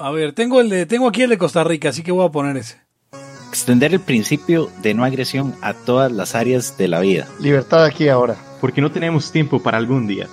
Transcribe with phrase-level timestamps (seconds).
[0.00, 2.30] A ver, tengo, el de, tengo aquí el de Costa Rica, así que voy a
[2.30, 2.80] poner ese.
[3.50, 7.28] Extender el principio de no agresión a todas las áreas de la vida.
[7.38, 8.34] Libertad aquí ahora.
[8.62, 10.26] Porque no tenemos tiempo para algún día.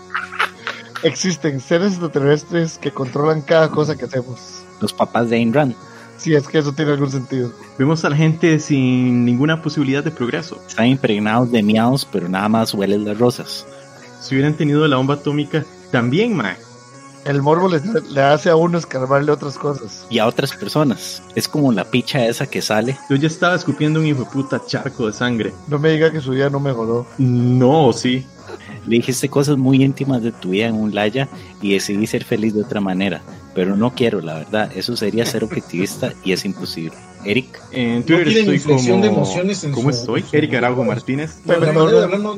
[1.03, 4.63] Existen seres extraterrestres que controlan cada cosa que hacemos.
[4.79, 5.75] Los papás de Ayn Rand.
[6.15, 7.51] Si es que eso tiene algún sentido.
[7.77, 10.63] Vemos a la gente sin ninguna posibilidad de progreso.
[10.65, 13.67] Están impregnados de miados, pero nada más huelen las rosas.
[14.21, 16.66] Si hubieran tenido la bomba atómica, también, mae.
[17.27, 20.07] El morbo le, le hace a uno escarbarle otras cosas.
[20.09, 21.21] Y a otras personas.
[21.35, 22.97] Es como la picha esa que sale.
[23.09, 25.53] Yo ya estaba escupiendo un hijo de puta charco de sangre.
[25.67, 27.05] No me diga que su vida no mejoró.
[27.17, 28.25] No, sí.
[28.85, 31.27] Le dijiste cosas muy íntimas de tu vida en un laya
[31.61, 33.21] y decidí ser feliz de otra manera.
[33.53, 34.71] Pero no quiero, la verdad.
[34.73, 36.95] Eso sería ser objetivista y es imposible.
[37.29, 37.59] Eric.
[37.71, 39.01] En Twitter No estoy como...
[39.01, 40.21] de emociones en ¿Cómo su- estoy?
[40.23, 41.39] su- Eric Araujo Martínez.
[41.45, 41.71] Pepe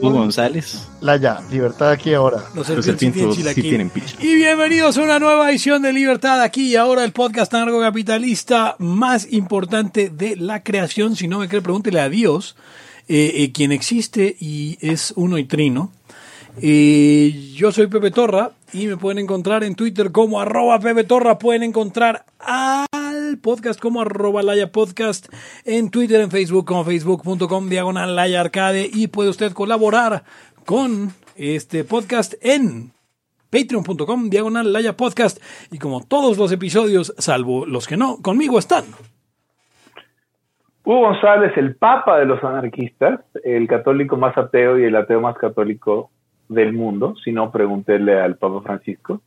[0.02, 0.88] González.
[1.02, 2.44] Laya, libertad aquí y ahora.
[2.56, 4.16] Los Los serpientes sí tienen picha.
[4.20, 9.32] Y bienvenidos a una nueva edición de Libertad aquí y ahora, el podcast anarcocapitalista más
[9.32, 11.16] importante de la creación.
[11.16, 12.56] Si no me cree, pregúntele a Dios,
[13.08, 15.92] eh, eh, quien existe y es uno y trino.
[16.62, 21.40] Eh, yo soy Pepe Torra y me pueden encontrar en Twitter como arroba Pepe Torra.
[21.40, 22.26] Pueden encontrar
[23.30, 25.32] al podcast como arroba Laya Podcast
[25.64, 30.24] en Twitter, en Facebook como facebook.com diagonal Laya Arcade y puede usted colaborar
[30.66, 32.92] con este podcast en
[33.52, 35.40] patreon.com diagonal Laya Podcast
[35.72, 38.86] y como todos los episodios, salvo los que no, conmigo están.
[40.84, 45.38] Hugo González, el papa de los anarquistas, el católico más ateo y el ateo más
[45.38, 46.10] católico
[46.48, 49.22] del mundo, si no, pregúntele al Papa Francisco.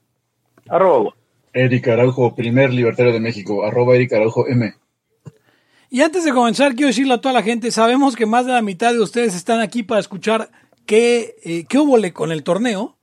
[0.68, 1.12] Arroba.
[1.52, 4.72] Eric Araujo, primer libertario de México, arroba Eric Araujo M.
[5.90, 8.62] Y antes de comenzar, quiero decirle a toda la gente, sabemos que más de la
[8.62, 10.48] mitad de ustedes están aquí para escuchar
[10.86, 12.96] qué, eh, qué hubo le- con el torneo.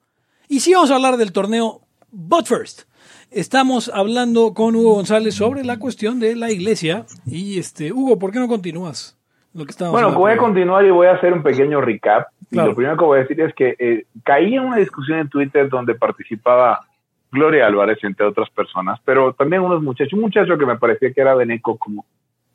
[0.48, 2.82] Y sí vamos a hablar del torneo, but first.
[3.30, 7.06] Estamos hablando con Hugo González sobre la cuestión de la iglesia.
[7.28, 9.16] Y este, Hugo, ¿por qué no continúas?
[9.54, 10.20] Lo que estábamos Bueno, hablando?
[10.22, 12.30] voy a continuar y voy a hacer un pequeño recap.
[12.50, 12.70] Claro.
[12.70, 15.30] Y lo primero que voy a decir es que eh, caí en una discusión en
[15.30, 16.88] Twitter donde participaba
[17.32, 21.22] Gloria Álvarez, entre otras personas, pero también unos muchachos, un muchacho que me parecía que
[21.22, 22.06] era veneco como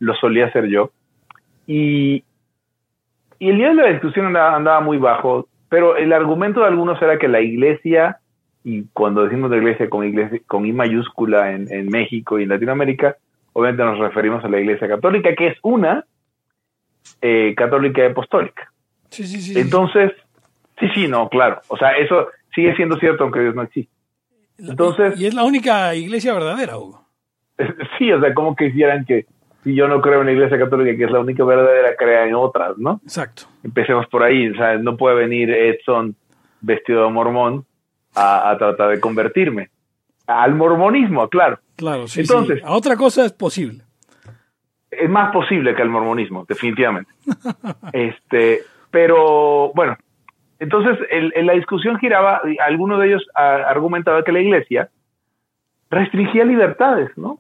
[0.01, 0.91] lo solía ser yo.
[1.67, 2.25] Y,
[3.39, 7.01] y el día de la discusión andaba, andaba muy bajo, pero el argumento de algunos
[7.01, 8.19] era que la iglesia,
[8.65, 12.51] y cuando decimos de iglesia con, iglesia, con I mayúscula en, en México y en
[12.51, 13.17] Latinoamérica,
[13.53, 16.05] obviamente nos referimos a la iglesia católica, que es una,
[17.23, 18.71] eh, católica y apostólica.
[19.11, 19.59] Sí, sí, sí.
[19.59, 20.13] Entonces,
[20.79, 21.61] sí, sí, no, claro.
[21.69, 23.94] O sea, eso sigue siendo cierto aunque Dios no existe.
[24.59, 27.05] Entonces- Y es la única iglesia verdadera, Hugo.
[27.99, 29.27] Sí, o sea, como quisieran que
[29.63, 32.35] si yo no creo en la iglesia católica, que es la única verdadera, crea en
[32.35, 33.01] otras, ¿no?
[33.05, 33.45] Exacto.
[33.63, 34.49] Empecemos por ahí.
[34.51, 36.15] O sea, no puede venir Edson
[36.61, 37.65] vestido de mormón
[38.15, 39.71] a, a tratar de convertirme.
[40.27, 41.59] Al mormonismo, claro.
[41.77, 42.21] Claro, sí.
[42.21, 42.65] Entonces- sí.
[42.67, 43.83] A otra cosa es posible.
[44.91, 47.11] es más posible que el mormonismo, definitivamente.
[47.93, 49.97] este, pero bueno,
[50.65, 54.89] entonces el- en la discusión giraba, alguno de ellos a- argumentaba que la iglesia
[55.91, 57.39] restringía libertades, ¿no?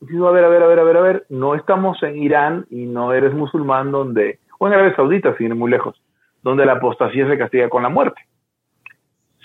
[0.00, 2.66] Dijo, a ver, a ver, a ver, a ver, a ver, no estamos en Irán
[2.70, 6.00] y no eres musulmán donde, o en Arabia Saudita, sin ir muy lejos,
[6.42, 8.20] donde la apostasía se castiga con la muerte.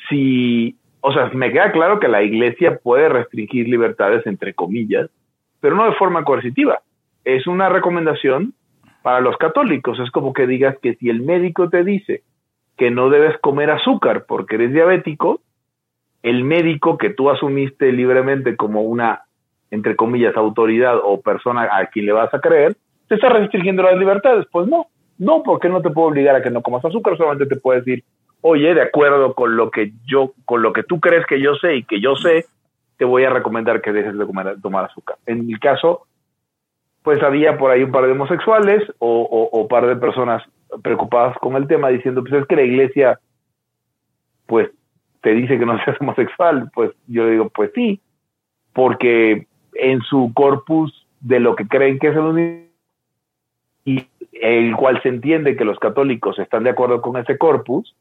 [0.09, 5.09] Si, o sea, me queda claro que la iglesia puede restringir libertades, entre comillas,
[5.61, 6.81] pero no de forma coercitiva
[7.23, 8.53] es una recomendación
[9.03, 9.99] para los católicos.
[9.99, 12.23] Es como que digas que si el médico te dice
[12.79, 15.41] que no debes comer azúcar porque eres diabético,
[16.23, 19.23] el médico que tú asumiste libremente como una,
[19.69, 22.77] entre comillas, autoridad o persona a quien le vas a creer,
[23.09, 24.45] te está restringiendo las libertades.
[24.49, 27.59] Pues no, no, porque no te puedo obligar a que no comas azúcar, solamente te
[27.59, 28.05] puedo decir,
[28.39, 31.75] oye, de acuerdo con lo que yo, con lo que tú crees que yo sé
[31.75, 32.45] y que yo sé,
[32.95, 35.17] te voy a recomendar que dejes de comer, tomar azúcar.
[35.25, 36.07] En mi caso,
[37.03, 40.43] pues había por ahí un par de homosexuales o, o, o par de personas
[40.83, 43.19] preocupadas con el tema diciendo, pues es que la iglesia,
[44.45, 44.69] pues
[45.21, 46.69] te dice que no seas homosexual.
[46.73, 47.99] Pues yo le digo, pues sí,
[48.73, 52.69] porque en su corpus de lo que creen que es el universo,
[53.85, 57.95] y el cual se entiende que los católicos están de acuerdo con ese corpus,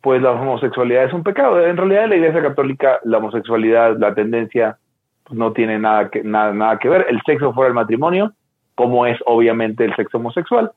[0.00, 1.64] pues la homosexualidad es un pecado.
[1.64, 4.78] En realidad en la iglesia católica la homosexualidad, la tendencia
[5.24, 7.06] pues, no tiene nada que, nada, nada que ver.
[7.08, 8.32] El sexo fuera del matrimonio,
[8.74, 10.70] como es obviamente el sexo homosexual,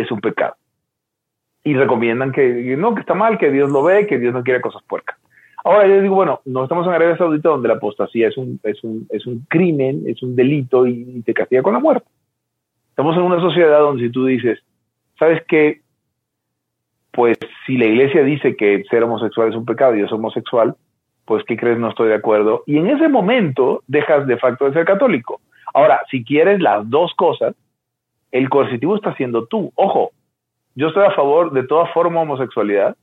[0.00, 0.54] es un pecado.
[1.62, 4.60] Y recomiendan que no, que está mal, que Dios lo ve, que Dios no quiere
[4.60, 5.18] cosas puercas.
[5.62, 8.82] Ahora yo digo, bueno, no estamos en Arabia Saudita donde la apostasía es un, es
[8.82, 12.06] un, es un crimen, es un delito y, y te castiga con la muerte.
[12.90, 14.58] Estamos en una sociedad donde si tú dices,
[15.18, 15.82] ¿sabes qué?
[17.12, 20.76] Pues si la iglesia dice que ser homosexual es un pecado y yo soy homosexual,
[21.26, 21.78] pues ¿qué crees?
[21.78, 22.62] No estoy de acuerdo.
[22.66, 25.40] Y en ese momento dejas de facto de ser católico.
[25.74, 27.54] Ahora, si quieres las dos cosas,
[28.32, 29.72] el coercitivo está siendo tú.
[29.74, 30.10] Ojo,
[30.74, 32.96] yo estoy a favor de toda forma de homosexualidad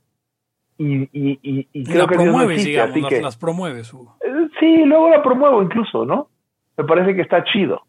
[0.78, 3.92] y, y, y, y creo la que promueves, existe, digamos, así las, que- las promueves,
[3.92, 4.16] Hugo.
[4.24, 6.28] eh, Sí, luego la promuevo incluso, ¿no?
[6.76, 7.82] Me parece que está chido.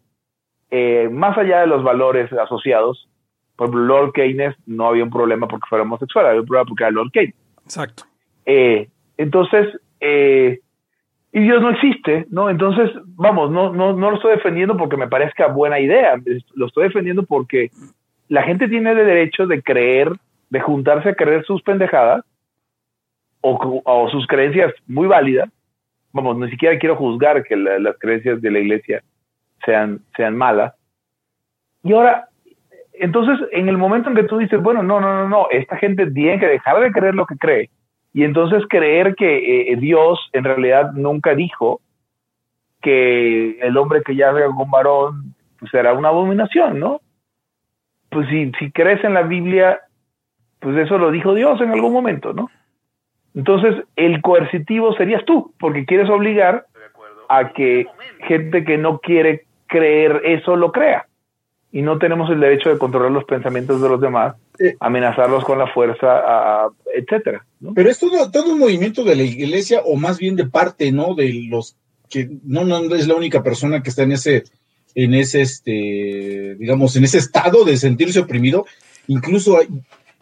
[0.72, 3.08] Eh, más allá de los valores asociados,
[3.56, 6.84] por ejemplo, Lord Keynes no había un problema porque fuera homosexual, había un problema porque
[6.84, 7.36] era Lord Keynes.
[7.64, 8.04] Exacto.
[8.46, 9.68] Eh, entonces,
[10.00, 10.60] eh,
[11.32, 12.50] y Dios no existe, ¿no?
[12.50, 16.16] Entonces, vamos, no, no, no lo estoy defendiendo porque me parezca buena idea,
[16.56, 17.70] lo estoy defendiendo porque
[18.28, 20.12] la gente tiene el derecho de creer,
[20.50, 22.24] de juntarse a creer sus pendejadas
[23.42, 25.50] o sus creencias muy válidas.
[26.12, 29.04] Vamos, ni siquiera quiero juzgar que la- las creencias de la iglesia
[29.66, 30.74] sean, sean malas.
[31.84, 32.28] Y ahora,
[32.94, 36.10] entonces, en el momento en que tú dices, bueno, no, no, no, no, esta gente
[36.12, 37.70] tiene que dejar de creer lo que cree
[38.20, 41.80] y entonces creer que eh, Dios en realidad nunca dijo
[42.82, 47.00] que el hombre que ya con varón pues era una abominación, ¿no?
[48.10, 49.80] Pues si, si crees en la Biblia,
[50.60, 52.50] pues eso lo dijo Dios en algún momento, ¿no?
[53.36, 56.66] Entonces el coercitivo serías tú, porque quieres obligar
[57.30, 57.88] a que
[58.28, 61.06] gente que no quiere creer eso lo crea.
[61.72, 64.76] Y no tenemos el derecho de controlar los pensamientos de los demás, Eh.
[64.80, 67.46] amenazarlos con la fuerza, a- etcétera.
[67.60, 67.74] ¿no?
[67.76, 71.14] Pero es todo, todo un movimiento de la iglesia, o más bien de parte, ¿no?
[71.14, 71.76] De los
[72.10, 74.44] que no, no es la única persona que está en ese,
[74.96, 78.66] en ese, este, digamos, en ese estado de sentirse oprimido.
[79.08, 79.68] Incluso hay-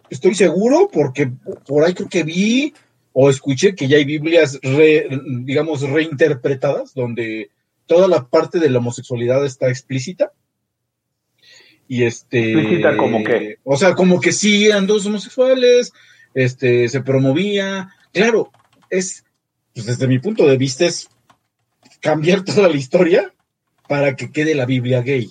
[0.10, 1.32] estoy seguro, porque
[1.66, 2.74] por ahí creo que vi
[3.14, 5.08] o escuché que ya hay Biblias, re-
[5.46, 7.50] digamos, reinterpretadas, donde
[7.86, 10.32] toda la parte de la homosexualidad está explícita.
[11.88, 12.52] Y este.
[12.54, 13.58] ¿Explícita como qué?
[13.64, 15.94] O sea, como que sí eran dos homosexuales,
[16.34, 17.90] este, se promovía.
[18.12, 18.52] Claro,
[18.90, 19.24] es,
[19.74, 21.10] pues desde mi punto de vista, es
[22.02, 23.34] cambiar toda la historia
[23.88, 25.30] para que quede la Biblia gay.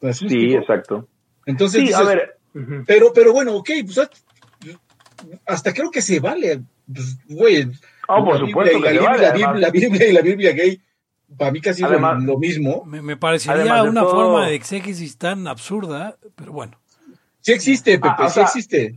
[0.00, 0.60] Pues, ¿me Sí, explico?
[0.60, 1.08] exacto.
[1.46, 2.38] Entonces, Sí, a ver.
[2.86, 4.00] pero, pero bueno, ok, pues
[5.46, 6.62] hasta creo que se vale.
[6.92, 7.68] Pues, güey,
[8.06, 9.60] Oh, por la supuesto Biblia, que y se la, vale, Biblia, además.
[9.60, 10.82] la Biblia y la Biblia gay,
[11.36, 12.84] para mí casi es lo- Además- lo, mismo.
[12.84, 16.72] Me, me parecería una todo- forma de exégesis tan absurda, pero bueno.
[17.40, 18.94] Sí existe, Pepe, Ah, o sí sea, existe.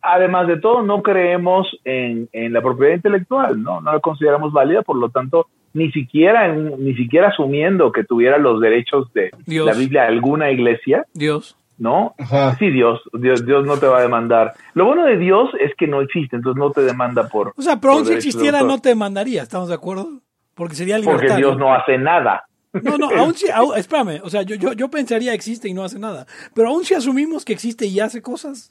[0.00, 3.80] Además de todo, no creemos en, en la propiedad intelectual, ¿no?
[3.80, 8.36] No la consideramos válida, por lo tanto, ni siquiera, en- ni siquiera asumiendo que tuviera
[8.38, 9.64] los derechos de Dios.
[9.66, 11.56] la Biblia alguna iglesia, Dios.
[11.78, 12.14] ¿no?
[12.18, 12.56] Ajá.
[12.58, 14.52] Sí, Dios, Dios, Dios no te va a demandar.
[14.74, 17.80] Lo bueno de Dios es que no existe, entonces no te demanda por, O sea,
[17.80, 20.20] pero aún si existiera no te mandaría, ¿estamos de acuerdo?
[20.62, 21.46] Porque sería porque libertario.
[21.48, 22.44] Dios no hace nada.
[22.82, 25.84] No, no, aún si, aún- espérame, o sea, yo, yo, yo pensaría existe y no
[25.84, 28.70] hace nada, pero aún si asumimos que existe y hace cosas,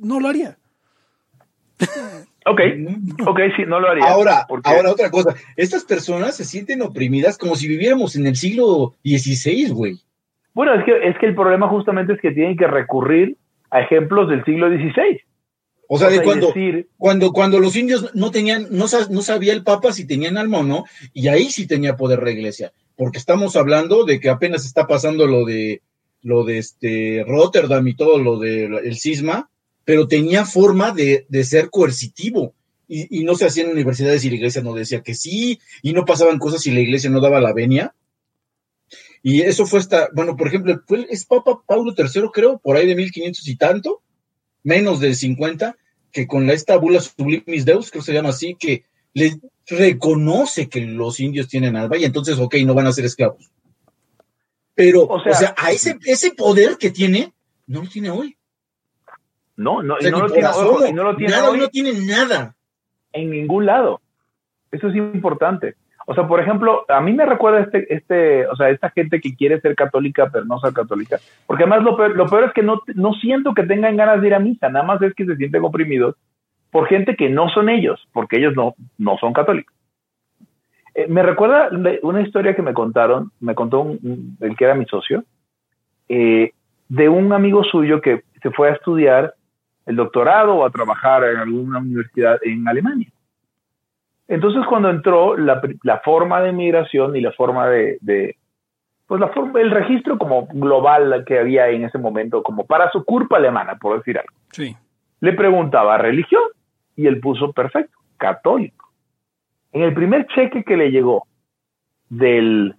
[0.00, 0.58] no lo haría.
[2.46, 2.60] Ok,
[3.26, 4.04] ok, sí, no lo haría.
[4.04, 5.34] Ahora, porque- ahora otra cosa.
[5.56, 10.00] Estas personas se sienten oprimidas como si viviéramos en el siglo XVI, güey.
[10.54, 13.36] Bueno, es que, es que el problema justamente es que tienen que recurrir
[13.70, 15.20] a ejemplos del siglo XVI.
[15.90, 19.64] O sea, de cuando, decir- cuando, cuando los indios no tenían, no, no sabía el
[19.64, 22.72] Papa si tenían alma o no, y ahí sí tenía poder la iglesia.
[22.94, 25.82] Porque estamos hablando de que apenas está pasando lo de
[26.22, 29.50] lo de este Rotterdam y todo lo del el cisma,
[29.84, 32.54] pero tenía forma de, de ser coercitivo.
[32.86, 35.92] Y, y no se hacía en universidades y la iglesia no decía que sí, y
[35.92, 37.94] no pasaban cosas y la iglesia no daba la venia.
[39.22, 42.86] Y eso fue hasta, bueno, por ejemplo, fue, es Papa Paulo III, creo, por ahí
[42.86, 44.02] de 1500 y tanto,
[44.68, 45.76] menos de 50,
[46.12, 48.84] que con la esta bula sublimis deus, creo que se llama así, que
[49.14, 49.32] le
[49.66, 53.50] reconoce que los indios tienen alma y entonces, ok, no van a ser esclavos.
[54.74, 57.32] Pero, O o sea- sea, a ese, ese poder que tiene,
[57.66, 58.36] no lo tiene hoy.
[59.56, 61.50] No, no, O y sea, no ni lo tiene, ojo, y no lo tiene nada,
[61.50, 62.54] hoy no tiene nada.
[63.12, 64.00] en ningún lado.
[64.70, 65.74] Eso es importante.
[66.10, 69.36] O sea, por ejemplo, a mí me recuerda este, este, o sea, esta gente que
[69.36, 71.18] quiere ser católica pero no ser católica.
[71.46, 74.28] Porque además lo peor, lo peor es que no, no siento que tengan ganas de
[74.28, 76.16] ir a misa, nada más es que se sienten oprimidos
[76.70, 79.74] por gente que no son ellos, porque ellos no, no son católicos.
[80.94, 81.68] Eh, me recuerda
[82.00, 85.24] una historia que me contaron, me contó un- el que era mi socio,
[86.08, 86.52] eh,
[86.88, 89.34] de un amigo suyo que se fue a estudiar
[89.84, 93.08] el doctorado o a trabajar en alguna universidad en Alemania.
[94.28, 95.60] Entonces, cuando entró, la,
[96.04, 98.36] forma de migración y la forma de, de-
[99.06, 103.04] pues la forma, el registro como global que había en ese momento, como para su
[103.04, 104.76] culpa alemana, por decir algo, Sí.
[105.20, 106.42] le preguntaba religión
[106.94, 108.90] y él puso perfecto, católico.
[109.72, 111.26] En el primer cheque que le llegó
[112.10, 112.74] del,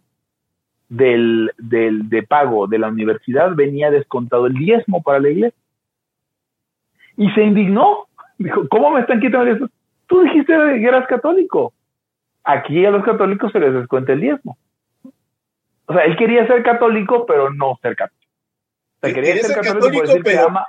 [0.88, 5.60] del, del de pago de la universidad venía descontado el diezmo para la iglesia.
[7.18, 8.06] Y se indignó.
[8.38, 9.68] Dijo, ¿cómo me están quitando eso?
[10.10, 11.74] Tú dijiste que eras católico.
[12.44, 14.58] aquí a los católicos se les descuenta el diezmo.
[15.86, 18.28] O sea, él quería ser católico, pero no ser católico.
[19.02, 20.68] O sea, quería Quería ser ser católico, católico, decir que pero, ama.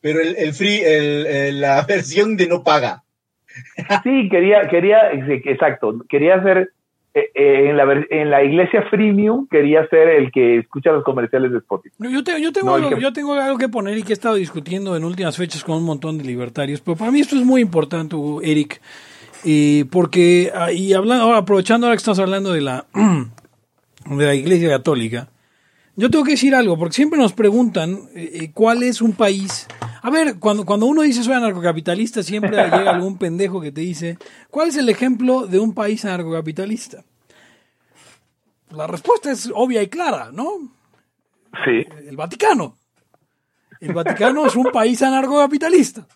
[0.00, 3.02] pero el, el free, el- el- la versión de no paga.
[4.02, 6.70] Sí, quería, quería, exacto, quería ser
[7.14, 11.50] eh, eh, en, la, en la iglesia freemium, quería ser el que escucha los comerciales
[11.52, 11.94] de Spotify.
[11.98, 14.10] No, Yo, te- yo tengo No, algo, que- yo tengo algo que poner y que
[14.10, 17.36] he estado discutiendo en últimas fechas con un montón de libertarios, pero para mí esto
[17.36, 18.80] es muy importante, Eric,
[19.44, 22.86] eh, porque ah, y hablando, ahora, aprovechando ahora que estamos hablando de la
[24.06, 25.28] de la Iglesia Católica,
[25.96, 29.66] yo tengo que decir algo, porque siempre nos preguntan eh, eh, cuál es un país.
[30.02, 34.18] A ver, cuando, cuando uno dice soy anarcocapitalista, siempre llega algún pendejo que te dice,
[34.50, 37.04] ¿cuál es el ejemplo de un país anarcocapitalista?
[38.70, 40.72] La respuesta es obvia y clara, ¿no?
[41.64, 41.84] Sí.
[42.06, 42.76] el Vaticano.
[43.80, 46.06] El Vaticano es un país anarcocapitalista.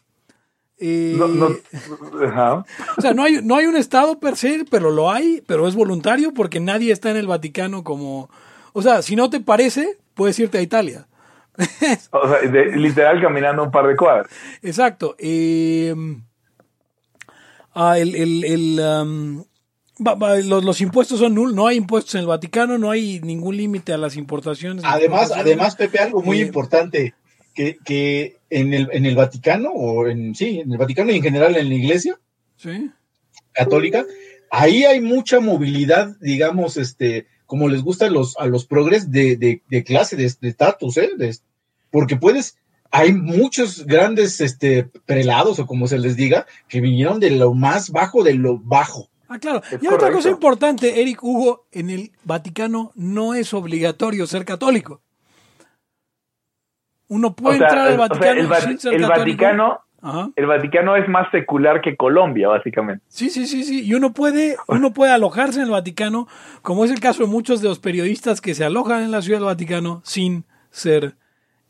[0.79, 2.67] Eh, No.
[2.97, 5.75] O sea, no hay, no hay un Estado per se, pero lo hay, pero es
[5.75, 8.29] voluntario porque nadie está en el Vaticano como...
[8.73, 11.07] O sea, si no te parece, puedes irte a Italia.
[12.11, 14.27] O sea, de- literal caminando un par de cuadras.
[14.63, 15.15] Exacto.
[15.19, 15.95] Eh,
[17.75, 19.45] ah, el, el- el, um,
[20.05, 23.21] va- va, los, los impuestos son nulos, no hay impuestos en el Vaticano, no hay
[23.21, 24.85] ningún límite a las importaciones.
[24.87, 27.15] Además, además, Pepe, algo muy Eh, importante,
[27.55, 31.23] que, que en, el, en el Vaticano, o en, sí, en el Vaticano y en
[31.23, 32.19] general en la iglesia
[32.57, 32.91] Sí.
[33.53, 34.05] católica,
[34.51, 39.37] ahí hay mucha movilidad, digamos, este, como les gusta a los, a los progres de,
[39.37, 41.11] de, de clase, de de estatus, ¿eh?
[41.17, 41.37] De-
[41.91, 42.57] porque puedes,
[42.91, 47.91] hay muchos grandes este, prelados, o como se les diga, que vinieron de lo más
[47.91, 49.09] bajo de lo bajo.
[49.29, 49.63] Ah, claro.
[49.71, 55.01] Es y otra cosa importante, Eric Hugo, en el Vaticano no es obligatorio ser católico.
[57.09, 59.43] Uno puede O sea, entrar al el- o sea, Vaticano el, sin ser el católico.
[59.45, 60.31] Vaticano, Ajá.
[60.37, 63.03] el Vaticano es más secular que Colombia, básicamente.
[63.09, 63.85] Sí, sí, sí, sí.
[63.85, 66.29] Y uno puede, uno puede alojarse en el Vaticano,
[66.63, 69.39] como es el caso de muchos de los periodistas que se alojan en la Ciudad
[69.39, 71.15] del Vaticano sin ser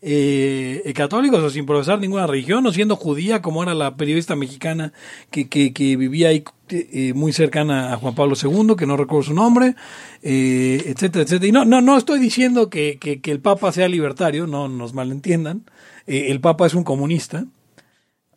[0.03, 4.37] eh, eh, católicos o sin profesar ninguna religión o siendo judía, como era la periodista
[4.37, 4.93] mexicana
[5.31, 9.25] que, que, que vivía ahí eh, muy cercana a Juan Pablo II, que no recuerdo
[9.25, 9.77] su nombre,
[10.23, 11.47] eh, etcétera, etcétera.
[11.47, 14.95] Y no, no, no estoy diciendo que, que, que el Papa sea libertario, no nos
[14.95, 15.65] malentiendan.
[16.07, 17.45] Eh, el Papa es un comunista.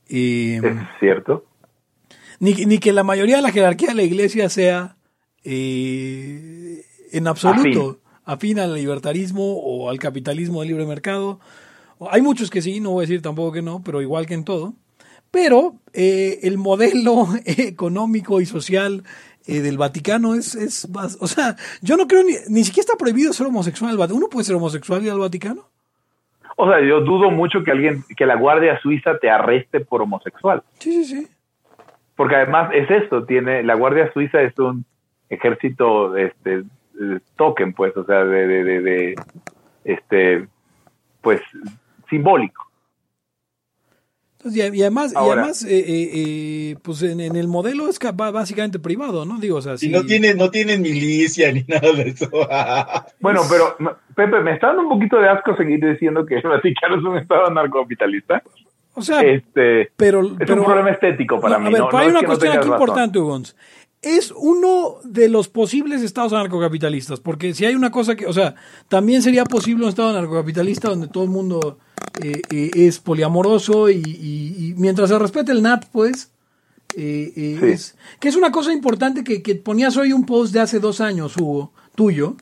[0.10, 1.46] Eh, Es cierto.
[2.40, 4.98] ni, ni que la mayoría de la jerarquía de la iglesia sea
[5.44, 8.60] eh, en absoluto afín.
[8.60, 11.40] al libertarismo o al capitalismo del libre mercado.
[12.12, 14.44] Hay muchos que sí, no voy a decir tampoco que no, pero igual que en
[14.44, 14.74] todo.
[15.32, 19.04] Pero eh, el modelo económico y social
[19.46, 22.96] eh, del Vaticano es, es más- o sea, yo no creo ni, ni siquiera está
[22.98, 23.98] prohibido ser homosexual.
[24.12, 25.70] ¿Uno puede ser homosexual y ir al Vaticano?
[26.60, 30.64] O sea, yo dudo mucho que alguien, que la Guardia Suiza te arreste por homosexual.
[30.80, 31.28] Sí, sí, sí.
[32.16, 34.84] Porque además es esto, tiene, la Guardia Suiza es un
[35.30, 36.64] ejército, este,
[37.36, 39.16] token, pues, o sea, de, de, de, de,
[39.84, 40.48] este,
[41.22, 41.42] pues,
[42.10, 42.67] simbólico.
[44.40, 47.98] Entonces, y, y además, y además eh, eh, eh, pues en, en el modelo es
[48.00, 49.40] básicamente privado, ¿no?
[49.40, 49.92] Digo, o sea, Si sí.
[49.92, 52.30] no tienen, no tienen milicia ni nada de eso.
[53.20, 53.76] Bueno, pero,
[54.16, 57.18] Pepe, me está dando un poquito de asco seguir diciendo que el Vaticano es un
[57.18, 58.44] estado narcocapitalista.
[58.94, 61.68] O sea, Este, pero, es pero- un problema estético para no, mí.
[61.68, 62.74] A ver, no, pero no hay es una que cuestión aquí razón.
[62.74, 63.56] importante, Ugons.
[64.02, 68.54] Es uno de los posibles estados anarcocapitalistas, porque si hay una cosa que, o sea,
[68.88, 71.80] también sería posible un estado anarcocapitalista donde todo el mundo
[72.24, 76.32] eh, eh, es poliamoroso y, y- y mientras se respete el NAP, pues,
[76.96, 77.66] eh, Sí.
[77.68, 81.00] es, que es una cosa importante que, que ponías hoy un post de hace dos
[81.02, 82.36] años, Hugo, tuyo,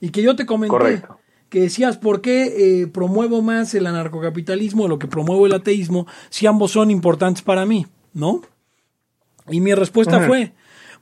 [0.00, 0.70] y que yo te comenté.
[0.76, 1.18] Correcto.
[1.50, 6.46] Que decías, ¿por qué promuevo más el anarcocapitalismo de lo que promuevo el ateísmo si
[6.46, 7.86] ambos son importantes para mí?
[8.12, 8.42] ¿No?
[9.50, 10.52] Y mi respuesta fue,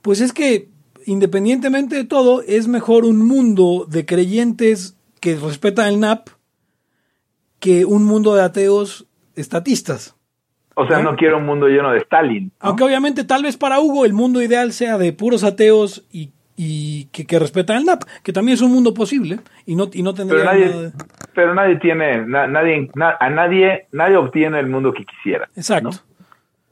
[0.03, 0.69] pues es que
[1.05, 6.29] independientemente de todo, es mejor un mundo de creyentes que respetan el NAP
[7.61, 10.15] que un mundo de ateos estatistas.
[10.75, 11.13] O sea, ¿No?
[11.13, 12.45] no quiero un mundo lleno de Stalin.
[12.47, 12.53] ¿no?
[12.61, 17.07] Aunque obviamente tal vez para Hugo el mundo ideal sea de puros ateos y, y
[17.13, 20.13] que, que respetan el NAP, que también es un mundo posible y no, y no
[20.13, 20.93] tendría pero nadie, nada de-
[21.35, 25.49] pero nadie tiene, na- nadie, na- a nadie, nadie obtiene el mundo que quisiera.
[25.57, 25.91] Exacto.
[25.91, 25.97] ¿no?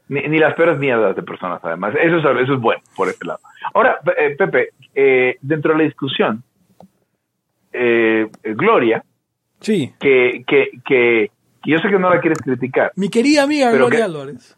[0.07, 1.95] Ni, ni las peores mierdas de personas, además.
[1.99, 3.39] Eso es, eso es bueno, por ese lado.
[3.73, 6.43] Ahora, eh, Pepe, eh, dentro de la discusión,
[7.73, 9.03] eh, Gloria,
[9.65, 9.93] Sí.
[9.99, 11.31] que, que, que,
[11.63, 14.55] que yo sé que no la quieres criticar, Mi querida amiga Pero Gloria que- Álvarez,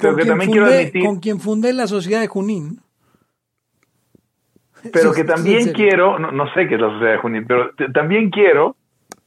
[0.00, 2.80] pero que también quiero admitir- con quien fundé la sociedad de Junín.
[4.92, 7.70] pero Sí, que también quiero, no, no sé qué es la sociedad de Junín, pero
[7.92, 8.76] también quiero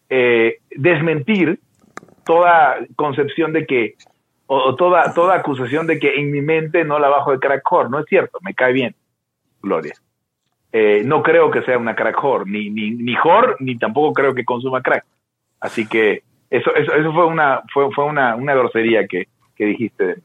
[0.10, 1.60] eh, desmentir
[2.25, 3.96] toda concepción de que,
[4.48, 7.70] o, o toda, toda acusación de que en mi mente no la bajo de crack
[7.72, 7.90] whore.
[7.90, 8.96] No es cierto, me cae bien.
[9.62, 9.94] Gloria.
[10.74, 14.34] Eh, no creo que sea una crack whore, ni, ni, ni whore, ni tampoco creo
[14.34, 15.06] que consuma crack.
[15.62, 20.06] Así que eso, eso, eso fue una, fue, fue una, una grosería que, que dijiste.
[20.06, 20.22] de mí.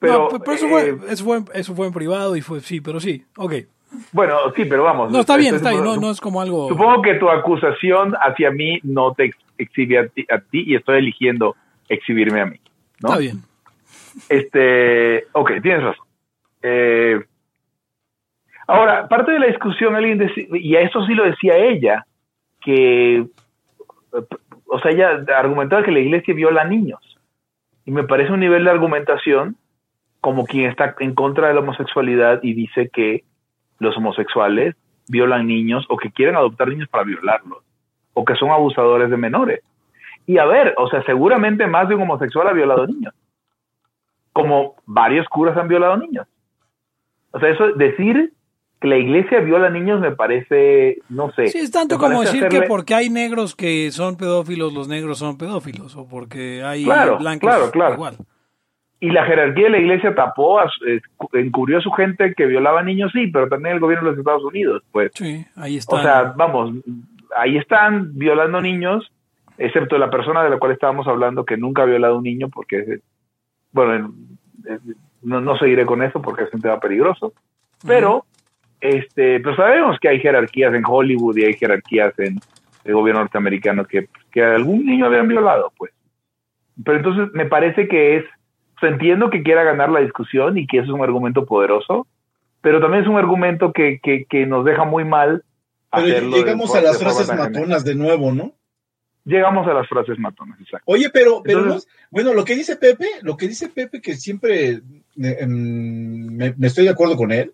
[0.00, 2.80] Pero, no, pero eso, fue, eh, eso, fue, eso fue en privado y fue, sí,
[2.80, 3.54] pero sí, ok.
[4.12, 5.10] bueno, sí, pero vamos.
[5.12, 6.68] No, está bien, Esto está es- bien, no, no es como algo...
[6.68, 10.74] Supongo que tu acusación hacia mí no te ex- exhibe a ti, a ti y
[10.74, 11.54] estoy eligiendo
[11.88, 12.60] exhibirme a mí.
[13.00, 13.08] ¿no?
[13.10, 13.42] Está bien.
[14.28, 16.06] Este, ok, tienes razón.
[16.62, 17.20] Eh,
[18.66, 22.06] ahora, parte de la discusión, alguien decía, y a eso sí lo decía ella,
[22.60, 23.26] que, eh,
[24.68, 27.00] o sea, ella argumentaba que la iglesia viola niños.
[27.84, 29.56] Y me parece un nivel de argumentación
[30.20, 33.24] como quien está en contra de la homosexualidad y dice que
[33.78, 34.74] los homosexuales
[35.08, 37.62] violan niños o que quieren adoptar niños para violarlos
[38.12, 39.60] o que son abusadores de menores.
[40.26, 43.14] Y a ver, o sea, seguramente más de un homosexual ha violado niños
[44.36, 46.28] como varios curas han violado niños.
[47.30, 48.34] O sea, eso, decir
[48.80, 51.48] que la iglesia viola niños me parece, no sé.
[51.48, 55.38] Sí, es tanto como decir que porque hay negros que son pedófilos, los negros son
[55.38, 57.94] pedófilos, o porque hay Claro, blancos claro, claro.
[57.94, 58.16] igual.
[58.98, 61.00] Y la jerarquía de la iglesia tapó, a eh,
[61.34, 64.44] encubrió a su gente que violaba niños, sí, pero también el gobierno de los Estados
[64.44, 65.10] Unidos, pues.
[65.14, 65.96] Sí, ahí está.
[65.96, 66.74] O sea, vamos,
[67.36, 69.10] ahí están violando niños,
[69.58, 73.00] excepto la persona de la cual estábamos hablando que nunca ha violado un niño, porque,
[73.72, 74.14] bueno,
[75.22, 77.32] no, no seguiré con eso porque es un tema peligroso,
[77.86, 78.24] pero,
[78.90, 82.38] este, pero sabemos que hay jerarquías en Hollywood y hay jerarquías en
[82.84, 85.92] el gobierno norteamericano que, que algún niño habían violado, pues.
[86.84, 88.24] Pero entonces me parece que es,
[88.76, 92.06] o sea, entiendo que quiera ganar la discusión y que eso es un argumento poderoso,
[92.60, 95.42] pero también es un argumento que, que, que nos deja muy mal.
[95.90, 98.52] Pero de llegamos a las frases matonas de nuevo, ¿no?
[99.24, 100.84] Llegamos a las frases matonas, exacto.
[100.86, 104.14] Oye, pero, pero Entonces- no- bueno, lo que dice Pepe, lo que dice Pepe, que
[104.14, 104.80] siempre eh,
[105.40, 107.52] em, me, me estoy de acuerdo con él,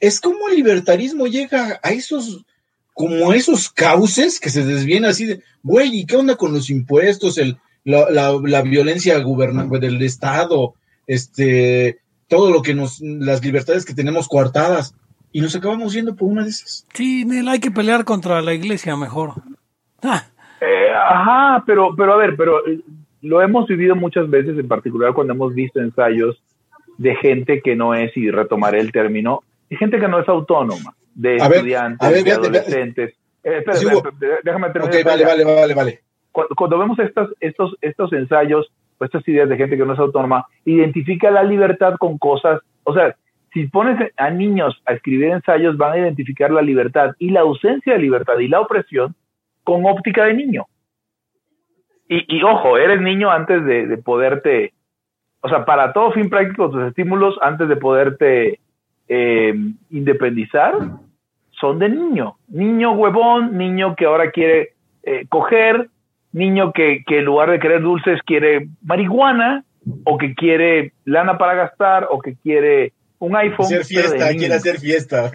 [0.00, 2.44] es como el libertarismo llega a esos,
[2.92, 6.70] como a esos cauces que se desvían así de, güey, ¿y qué onda con los
[6.70, 10.74] impuestos, el, la, la, la violencia gubernamental del Estado,
[11.06, 14.94] este, todo lo que nos, las libertades que tenemos coartadas,
[15.32, 16.86] y nos acabamos yendo por una de esas.
[16.94, 19.34] Sí, Nel, hay que pelear contra la iglesia mejor.
[20.06, 20.22] Ah,
[20.60, 22.80] Eh, ajá, pero, pero a ver, pero eh,
[23.22, 26.42] lo hemos vivido muchas veces, en particular cuando hemos visto ensayos
[26.98, 29.42] de gente que no es, y retomaré el término,
[29.76, 33.10] gente que no es autónoma, de A estudiantes, ver, de adolescentes.
[33.42, 34.08] Eh, espera, Sí, espera, Hugo.
[34.10, 34.94] espera, déjame terminar.
[34.96, 36.00] Ok, vale, vale, vale, vale.
[36.32, 39.98] cuando, cuando vemos estas, estos, estos ensayos o estas ideas de gente que no es
[39.98, 43.14] autónoma, identifica la libertad con cosas, o sea,
[43.52, 47.92] si pones a niños a escribir ensayos, van a identificar la libertad y la ausencia
[47.92, 49.14] de libertad y la opresión
[49.62, 50.66] con óptica de niño.
[52.08, 54.72] Y, y ojo, eres niño antes de, de poderte,
[55.40, 58.58] o sea, para todo fin práctico, tus estímulos antes de poderte
[59.08, 59.54] eh,
[59.90, 60.74] independizar
[61.52, 62.36] son de niño.
[62.48, 65.88] Niño huevón, niño que ahora quiere eh, coger,
[66.32, 69.64] niño que, que en lugar de querer dulces quiere marihuana,
[70.04, 73.66] o que quiere lana para gastar, o que quiere un iPhone.
[73.66, 75.30] Hacer fiesta, quiere hacer fiesta.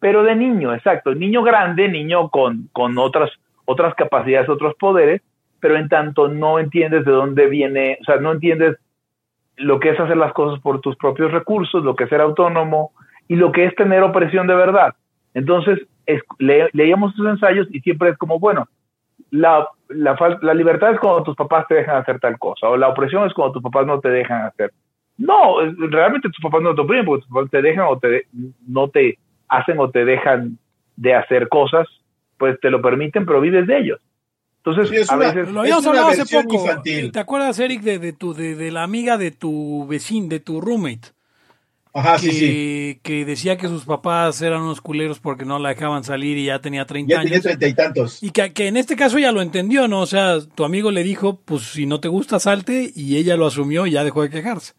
[0.00, 1.14] Pero de niño, exacto.
[1.14, 3.30] Niño grande, niño con, con otras,
[3.64, 5.22] otras capacidades, otros poderes,
[5.60, 8.76] pero en tanto no entiendes de dónde viene, o sea, no entiendes
[9.58, 12.92] lo que es hacer las cosas por tus propios recursos, lo que es ser autónomo
[13.28, 14.94] y lo que es tener opresión de verdad.
[15.34, 18.66] Entonces, es- le- leíamos tus ensayos y siempre es como, bueno,
[19.30, 23.26] la, la, libertad es cuando tus papás te dejan hacer tal cosa, o la opresión
[23.26, 24.72] es cuando tus papás no te dejan hacer.
[25.18, 25.56] No,
[25.90, 28.22] realmente tus papás no te oprimen porque tus papás te dejan o te
[28.66, 29.18] no te
[29.48, 30.58] hacen o te dejan
[30.96, 31.86] de hacer cosas,
[32.38, 34.00] pues te lo permiten, pero vives de ellos.
[34.70, 35.52] Entonces, Sí, es a una- veces...
[35.52, 36.54] lo habíamos hablado hace poco.
[36.56, 37.12] infantil.
[37.12, 40.60] ¿Te acuerdas, Eric, de, de, tu, de, de la amiga de tu vecino, de tu
[40.60, 41.08] roommate?
[41.94, 43.00] Ajá, que, sí, sí.
[43.02, 46.60] que decía que sus papás eran unos culeros porque no la dejaban salir y ya
[46.60, 47.42] tenía 30 Ya tenía años.
[47.44, 48.22] treinta y tantos.
[48.22, 50.00] Y que, que en este caso ella lo entendió, ¿no?
[50.02, 53.46] O sea, tu amigo le dijo, pues si no te gusta, salte, y ella lo
[53.46, 54.74] asumió y ya dejó de quejarse.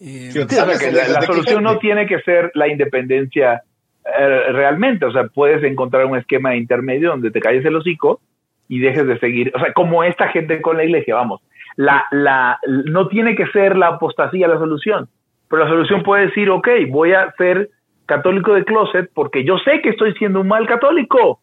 [0.00, 3.62] Eh, Sí, Sí, o sea, que la, la solución no tiene que ser la independencia
[4.04, 8.20] eh, realmente, o sea, puedes encontrar un esquema intermedio donde te calles el hocico
[8.68, 11.40] y dejes de seguir, o sea, como esta gente con la iglesia, vamos,
[11.76, 15.08] la, la, no tiene que ser la apostasía la solución,
[15.48, 17.70] pero la solución puede decir, ok, voy a ser
[18.06, 21.40] católico de closet porque yo sé que estoy siendo un mal católico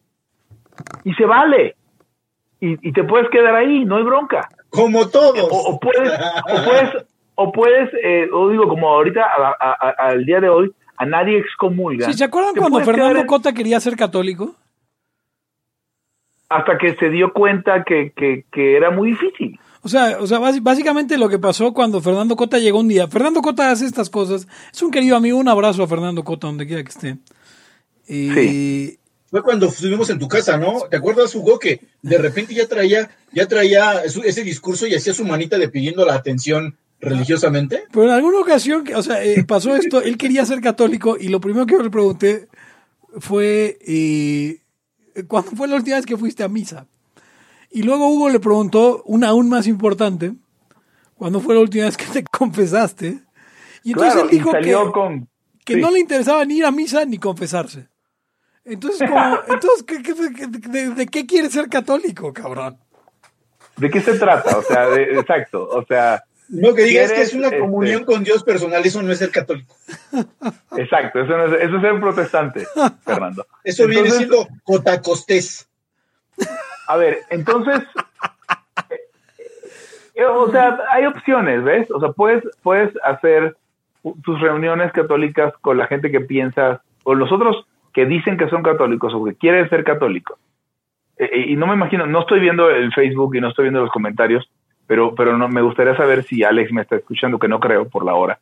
[1.04, 1.74] y se vale
[2.60, 5.38] y, y te puedes quedar ahí, no hay bronca Como todos.
[5.50, 10.08] o, o puedes, o puedes, o puedes, eh, o digo, como ahorita a- a- a-
[10.08, 11.38] al día de hoy, a nadie
[12.06, 12.70] ¿Sí, ¿Se acuerdan excomulga.
[12.76, 14.54] Cuando Fernando quedar Cota quería ser católico?
[16.48, 19.58] Hasta que se dio cuenta que, que, que era muy difícil.
[19.82, 23.06] O sea, o sea, básicamente lo que pasó cuando Fernando Cota llegó un día.
[23.08, 24.48] Fernando Cota hace estas cosas.
[24.72, 25.38] Es un querido amigo.
[25.38, 27.16] Un abrazo a Fernando Cota, donde quiera que esté.
[28.08, 28.98] Y Sí.
[29.28, 30.82] Fue cuando estuvimos en tu casa, ¿no?
[30.88, 35.12] ¿Te acuerdas, Hugo, que de repente ya traía, ya traía su- ese discurso y hacía
[35.14, 37.84] su manita de pidiendo la atención religiosamente?
[37.90, 41.40] Pero en alguna ocasión, o sea, eh, pasó esto, él quería ser católico y lo
[41.40, 42.46] primero que yo le pregunté
[43.18, 44.60] fue, eh,
[45.24, 46.86] ¿cuándo fue la última vez que fuiste a misa?
[47.70, 50.32] Y luego Hugo le preguntó una aún más importante,
[51.16, 53.20] ¿cuándo fue la última vez que te confesaste?
[53.82, 55.28] Y entonces claro, él dijo que, con...
[55.64, 55.80] que sí.
[55.80, 57.88] no le interesaba ni ir a misa ni confesarse.
[58.64, 62.78] Entonces, como, entonces ¿qué- qué- qué- de, de qué quiere ser católico, cabrón?
[63.76, 64.58] ¿De qué se trata?
[64.58, 65.68] O sea, de- exacto.
[65.68, 69.02] O sea, No, que digas que ¿Quieres, es una este, comunión con Dios personal, eso
[69.02, 69.74] no es ser católico.
[70.76, 71.20] exacto.
[71.20, 72.66] Eso, no es, eso es ser protestante,
[73.04, 73.46] Fernando.
[73.64, 75.68] Eso viene Entonces, siendo cotacostés.
[76.86, 77.80] A ver, entonces,
[78.90, 79.00] eh,
[80.14, 81.90] eh, o sea, hay opciones, ¿ves?
[81.90, 83.56] O sea, puedes, puedes hacer
[84.22, 88.62] tus reuniones católicas con la gente que piensas, o los otros que dicen que son
[88.62, 90.38] católicos o que quieren ser católicos.
[91.16, 93.90] Eh, y no me imagino, no estoy viendo el Facebook y no estoy viendo los
[93.90, 94.48] comentarios,
[94.86, 98.04] pero, pero no, me gustaría saber si Alex me está escuchando, que no creo por
[98.04, 98.38] la hora.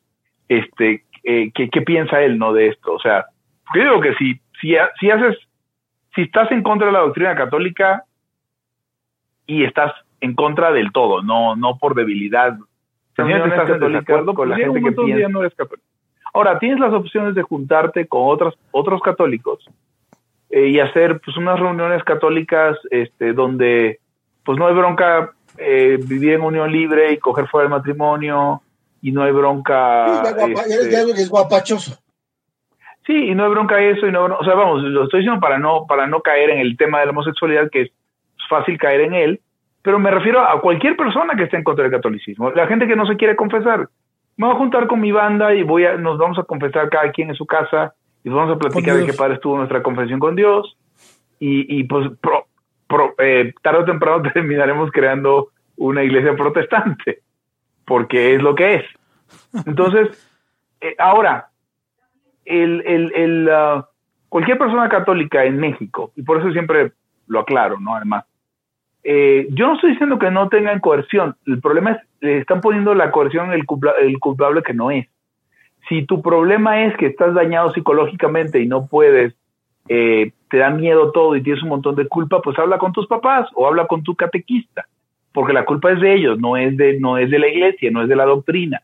[0.48, 2.92] Este, eh, ¿qué, qué piensa él, no, de esto?
[2.94, 3.26] O sea,
[3.74, 5.38] yo digo que si, si, si haces,
[6.14, 8.04] si estás en contra de la doctrina católica,
[9.46, 12.56] y estás en contra del todo, no, no por debilidad.
[13.16, 15.28] Señores, estás en desacuerdo con la gente que piensa.
[15.28, 15.86] no eres católico.
[16.32, 19.64] Ahora, tienes las opciones de juntarte con otros, otros católicos
[20.50, 24.00] eh, y hacer pues unas reuniones católicas este, donde
[24.44, 28.62] pues no hay bronca eh, vivir en unión libre y coger fuera del matrimonio
[29.02, 30.06] y no hay bronca...
[30.46, 31.98] Guapa- este, eres guapachoso.
[33.06, 35.58] Sí, y no hay bronca eso, y no, o sea, vamos, lo estoy diciendo para
[35.58, 37.90] no, para no caer en el tema de la homosexualidad, que es
[38.48, 39.40] fácil caer en él,
[39.82, 42.50] pero me refiero a cualquier persona que esté en contra del catolicismo.
[42.52, 43.90] La gente que no se quiere confesar.
[44.38, 47.12] Me voy a juntar con mi banda y voy a, nos vamos a confesar cada
[47.12, 50.34] quien en su casa y vamos a platicar de qué padre estuvo nuestra confesión con
[50.34, 50.74] Dios
[51.38, 52.43] y, y pues pro-
[52.94, 57.20] pro- eh, tarde o temprano terminaremos creando una iglesia protestante,
[57.84, 58.84] porque es lo que es.
[59.66, 60.08] Entonces,
[60.80, 61.48] eh, ahora,
[62.44, 63.88] el, el, el, ah,
[64.28, 66.92] cualquier persona católica en México, y por eso siempre
[67.26, 67.96] lo aclaro, ¿no?
[67.96, 68.24] Además,
[69.02, 72.94] eh, yo no estoy diciendo que no tengan coerción, el problema es, le están poniendo
[72.94, 75.06] la coerción el, culpa- el culpable que no es.
[75.88, 79.34] Si tu problema es que estás dañado psicológicamente y no puedes,
[79.88, 83.08] eh, te da miedo todo y tienes un montón de culpa, pues habla con tus
[83.08, 84.86] papás o habla con tu catequista,
[85.32, 88.02] porque la culpa es de ellos, no es de, no es de la iglesia, no
[88.02, 88.80] es de la doctrina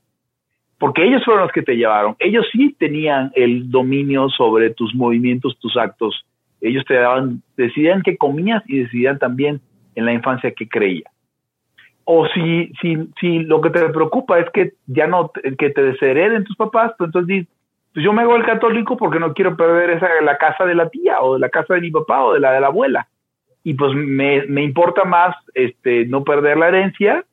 [0.81, 2.17] porque ellos fueron los que te llevaron.
[2.19, 6.25] Ellos sí tenían el dominio sobre tus movimientos, tus actos.
[6.61, 9.61] Ellos te daban, decidían qué comías y decidían también
[9.95, 11.13] en la infancia qué creías.
[12.05, 16.45] O si, si, si lo que te preocupa es que ya no, que te deshereden
[16.45, 17.47] tus papás, pues entonces
[17.91, 20.75] dices, pues yo me hago el católico porque no quiero perder esa, la casa de
[20.75, 23.09] la tía o de la casa de mi papá o de la de la abuela.
[23.63, 27.25] Y pues me, me importa más este, no perder la herencia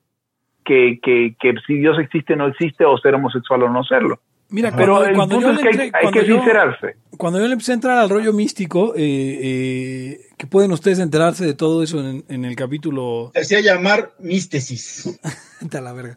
[0.66, 4.20] que, que, que si Dios existe o no existe o ser homosexual o no serlo.
[4.50, 6.96] Mira, Pero cuando, yo le entré- hay, hay cuando que yo- sincerarse.
[7.18, 9.02] cuando yo le empecé a entrar al rollo místico, eh,
[9.42, 14.14] eh, que pueden ustedes enterarse de todo eso en, en el capítulo Se hacía llamar
[14.20, 15.20] místesis.
[15.72, 16.16] La verga.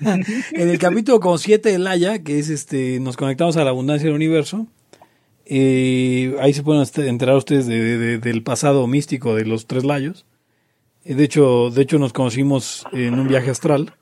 [0.00, 4.06] en el capítulo con 7 de Laia, que es este, nos conectamos a la abundancia
[4.06, 4.66] del universo.
[5.46, 9.84] eh, ahí se pueden enterar ustedes de- de- de- del pasado místico de los tres
[9.84, 10.24] layos.
[11.04, 13.94] Eh, de hecho, de hecho nos conocimos en un viaje astral.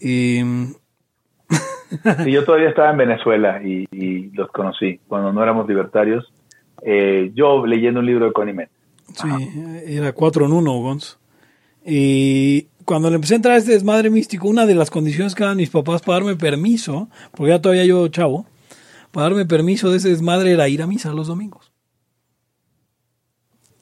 [0.00, 0.40] Y,
[2.24, 6.32] Sí, yo todavía estaba en Venezuela y, y los conocí cuando no éramos libertarios.
[6.84, 8.66] Eh, yo leyendo un libro de Connie.
[9.14, 9.28] Sí,
[9.86, 11.18] era cuatro en uno, Gonz.
[11.84, 15.42] Y cuando le empecé a entrar a este desmadre místico, una de las condiciones que
[15.42, 18.46] daban mis papás para darme permiso, porque ya todavía yo chavo,
[19.10, 21.72] para darme permiso de ese desmadre era ir a misa los domingos.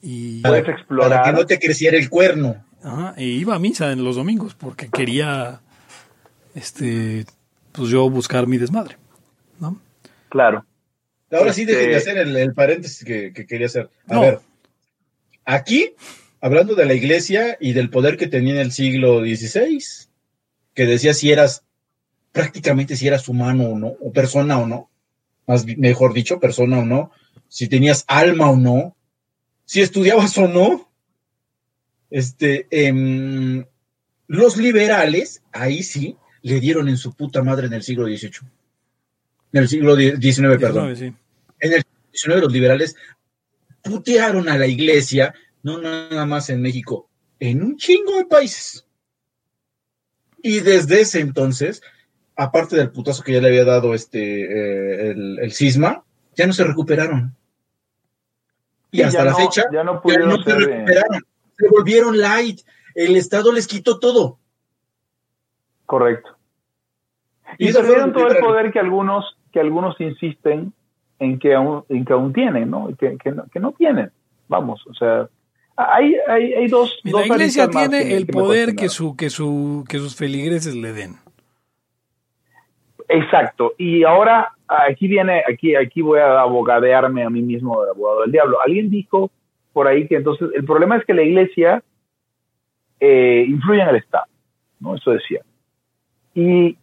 [0.01, 1.23] Y, Puedes Para explorar.
[1.25, 2.55] que no te creciera el cuerno.
[2.83, 5.61] ajá, e iba a misa en los domingos porque quería,
[6.55, 7.25] este,
[7.71, 8.97] pues yo buscar mi desmadre,
[9.59, 9.79] ¿no?
[10.29, 10.65] Claro.
[11.31, 13.89] Ahora sí Este- déjenme hacer el, el paréntesis que, que quería hacer.
[14.07, 14.21] A No.
[14.21, 14.39] ver,
[15.45, 15.93] aquí,
[16.41, 19.81] hablando de la iglesia y del poder que tenía en el siglo XVI,
[20.73, 21.63] que decía si eras,
[22.31, 24.89] prácticamente si eras humano o no, o persona o no,
[25.47, 27.11] más mejor dicho, persona o no,
[27.47, 28.95] si tenías alma o no,
[29.65, 30.89] si estudiabas o no.
[32.09, 33.65] Este, em,
[34.27, 38.49] los liberales, ahí sí, le dieron en su puta madre en el siglo XVIII.
[39.53, 40.87] En el siglo XIX, perdón.
[40.87, 41.13] 19, sí.
[41.59, 42.95] en el 19 los liberales
[43.83, 48.85] putearon a la iglesia no nada más en México, en un chingo de países.
[50.41, 51.81] Y desde ese entonces,
[52.35, 56.03] aparte del putazo que ya le había dado este eh, el, el cisma,
[56.35, 57.35] ya no se recuperaron.
[58.91, 61.21] Y hasta la no- fecha, ya no ya pudieron no se eh, recuperaron.
[61.57, 62.61] Se volvieron light.
[62.95, 64.39] El Estado les quitó todo.
[65.91, 66.29] Correcto.
[67.57, 70.71] Y, fue perdieron todo el poder que algunos, que algunos insisten
[71.19, 72.89] en que aún, en que aún tienen, ¿no?
[72.89, 74.09] Y Que, que no, que no tienen.
[74.47, 75.27] Vamos, o sea,
[75.75, 76.97] hay, hay, hay dos.
[77.03, 80.77] Dos la iglesia tiene que- el que poder que, su, que, su, que sus feligreses
[80.77, 81.15] le den.
[83.09, 83.73] Exacto.
[83.77, 88.31] Y ahora aquí viene, aquí, aquí voy a abogadearme a mí mismo de abogado del
[88.31, 88.59] diablo.
[88.65, 89.29] Alguien dijo
[89.73, 91.83] por ahí que entonces el problema es que la iglesia
[93.01, 94.27] eh, influye en el Estado,
[94.79, 94.95] ¿no?
[94.95, 95.41] Eso decía.
[96.33, 96.77] Y,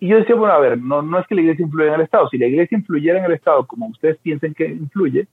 [0.00, 2.28] yo decía, bueno, a ver, no, no es que la iglesia influya en el Estado.
[2.28, 5.26] Si la iglesia influyera en el Estado como ustedes piensen que influye,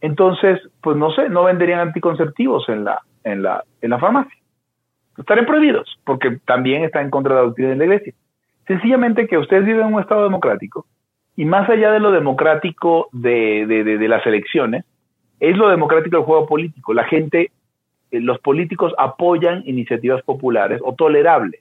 [0.00, 4.36] entonces, pues no sé, no venderían anticonceptivos en la, en la, en la farmacia.
[5.16, 8.12] Estarían prohibidos, porque también está en contra de la doctrina de la iglesia.
[8.66, 10.86] Sencillamente que ustedes viven en un Estado democrático
[11.34, 14.84] y más allá de lo democrático de, de, de, de las elecciones,
[15.40, 16.92] es lo democrático del juego político.
[16.92, 17.50] La gente,
[18.10, 21.60] eh, los políticos apoyan iniciativas populares o tolerables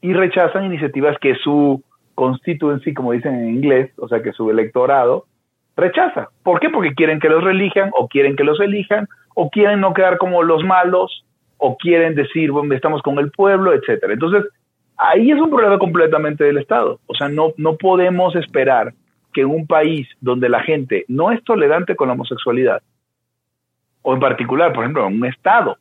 [0.00, 1.82] y rechazan iniciativas que su
[2.14, 5.26] constituency, como dicen en inglés, o sea, que su electorado
[5.76, 6.28] rechaza.
[6.42, 6.68] ¿Por qué?
[6.70, 10.42] Porque quieren que los relijan o quieren que los elijan o quieren no quedar como
[10.42, 11.24] los malos
[11.58, 14.12] o quieren decir, bueno, estamos con el pueblo, etcétera.
[14.12, 14.44] Entonces,
[14.96, 17.00] ahí es un problema completamente del Estado.
[17.06, 18.94] O sea, no, no podemos esperar
[19.32, 22.82] que en un país donde la gente no es tolerante con la homosexualidad,
[24.02, 25.76] o en particular, por ejemplo, en un Estado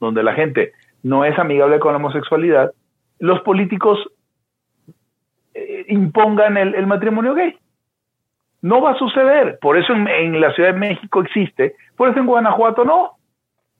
[0.00, 2.72] donde la gente no es amigable con la homosexualidad,
[3.18, 3.98] los políticos
[5.54, 7.56] eh, impongan el, matrimonio gay.
[8.62, 9.58] No va a suceder.
[9.60, 13.18] Por eso en, en la Ciudad de México existe, por eso en Guanajuato no.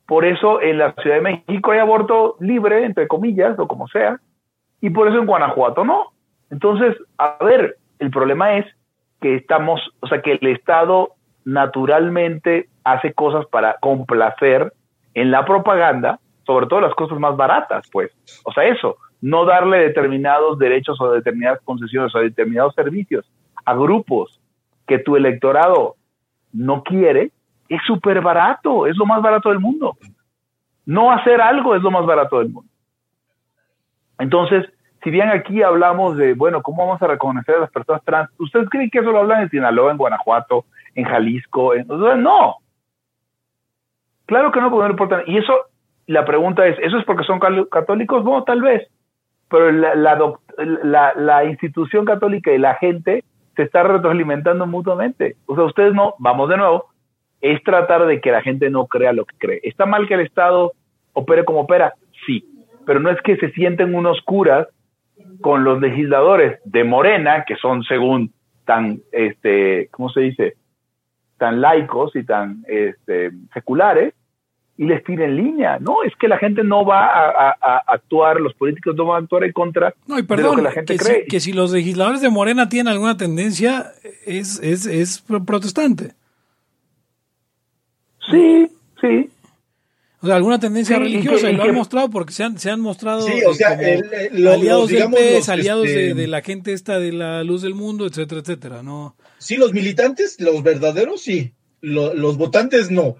[0.06, 4.18] Por eso en la Ciudad de México hay aborto libre, entre comillas, o como sea,
[4.80, 6.12] y por eso en Guanajuato no.
[6.50, 8.66] Entonces, a ver, el problema es
[9.20, 11.10] que estamos, o sea, que el Estado
[11.44, 14.72] naturalmente hace cosas para complacer
[15.14, 18.10] en la propaganda, sobre todo las cosas más baratas, pues.
[18.44, 23.30] O sea, eso, no darle determinados derechos o determinadas concesiones o determinados servicios
[23.64, 24.40] a grupos
[24.86, 25.96] que tu electorado
[26.52, 27.30] no quiere,
[27.68, 29.96] es súper barato, es lo más barato del mundo.
[30.86, 32.70] No hacer algo es lo más barato del mundo.
[34.18, 34.66] Entonces,
[35.02, 38.30] si bien aquí hablamos de, bueno, ¿cómo vamos a reconocer a las personas trans?
[38.38, 41.74] ¿Ustedes creen que eso lo hablan en Sinaloa, en Guanajuato, en Jalisco?
[41.74, 42.56] En, no.
[44.26, 45.22] Claro que no, porque no importa.
[45.26, 45.54] Y eso,
[46.06, 47.38] la pregunta es, ¿eso es porque son
[47.70, 48.24] católicos?
[48.24, 48.88] No, tal vez.
[49.50, 50.34] Pero la, la,
[50.82, 53.24] la, la institución católica y la gente
[53.56, 55.36] se está retroalimentando mutuamente.
[55.46, 56.86] O sea, ustedes no, vamos de nuevo,
[57.40, 59.60] es tratar de que la gente no crea lo que cree.
[59.62, 60.72] ¿Está mal que el Estado
[61.12, 61.94] opere como opera?
[62.26, 62.44] Sí,
[62.86, 64.68] pero no es que se sienten unos curas
[65.40, 68.32] con los legisladores de Morena, que son según
[68.64, 70.54] tan, este, ¿cómo se dice?
[71.36, 74.14] Tan laicos y tan este, seculares,
[74.80, 75.78] y les tiren línea.
[75.80, 79.16] No, es que la gente no va a, a- a actuar, los políticos no van
[79.16, 81.22] a actuar en contra No, y de lo perdón, que la gente que, cree.
[81.24, 83.92] si, que si los legisladores de Morena tienen alguna tendencia,
[84.24, 86.12] es, es, es pro- protestante.
[88.30, 88.68] Sí,
[89.00, 89.30] sí.
[90.20, 92.32] O sea, alguna tendencia Sí, y religiosa, que- y, y lo que- han mostrado porque
[92.32, 95.10] se han, se han mostrado Sí, o eh, sea, como el- el- los- aliados del
[95.10, 98.40] PES, los, aliados de, este, de la gente esta de la luz del mundo, etcétera,
[98.40, 99.14] etcétera, ¿no?
[99.38, 101.52] Sí, los militantes, los verdaderos, sí.
[101.80, 103.16] Lo- los votantes, no.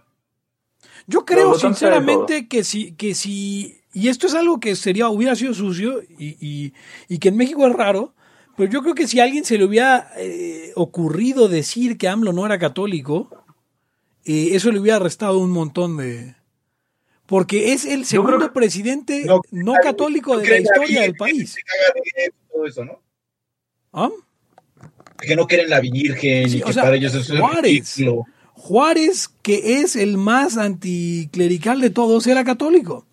[1.09, 5.55] Yo creo sinceramente que si, que si, y esto es algo que sería, hubiera sido
[5.55, 6.75] sucio y, y,
[7.09, 8.15] y que en México es raro,
[8.59, 12.35] pero yo creo que si a alguien se le hubiera eh, ocurrido decir que AMLO
[12.35, 13.31] no era católico,
[14.27, 16.35] eh, eso le hubiera restado un montón de...
[17.25, 21.53] Porque es el segundo creo presidente no, No, católico de la historia la del país.
[21.55, 23.01] se todo eso, ¿no?
[23.95, 24.11] ¿Ah?
[25.21, 27.97] Que no quieren la Virgen Sí, y que sea, para ellos eso es Juárez.
[28.59, 33.07] Juárez, que es el más anticlerical de todos, era católico.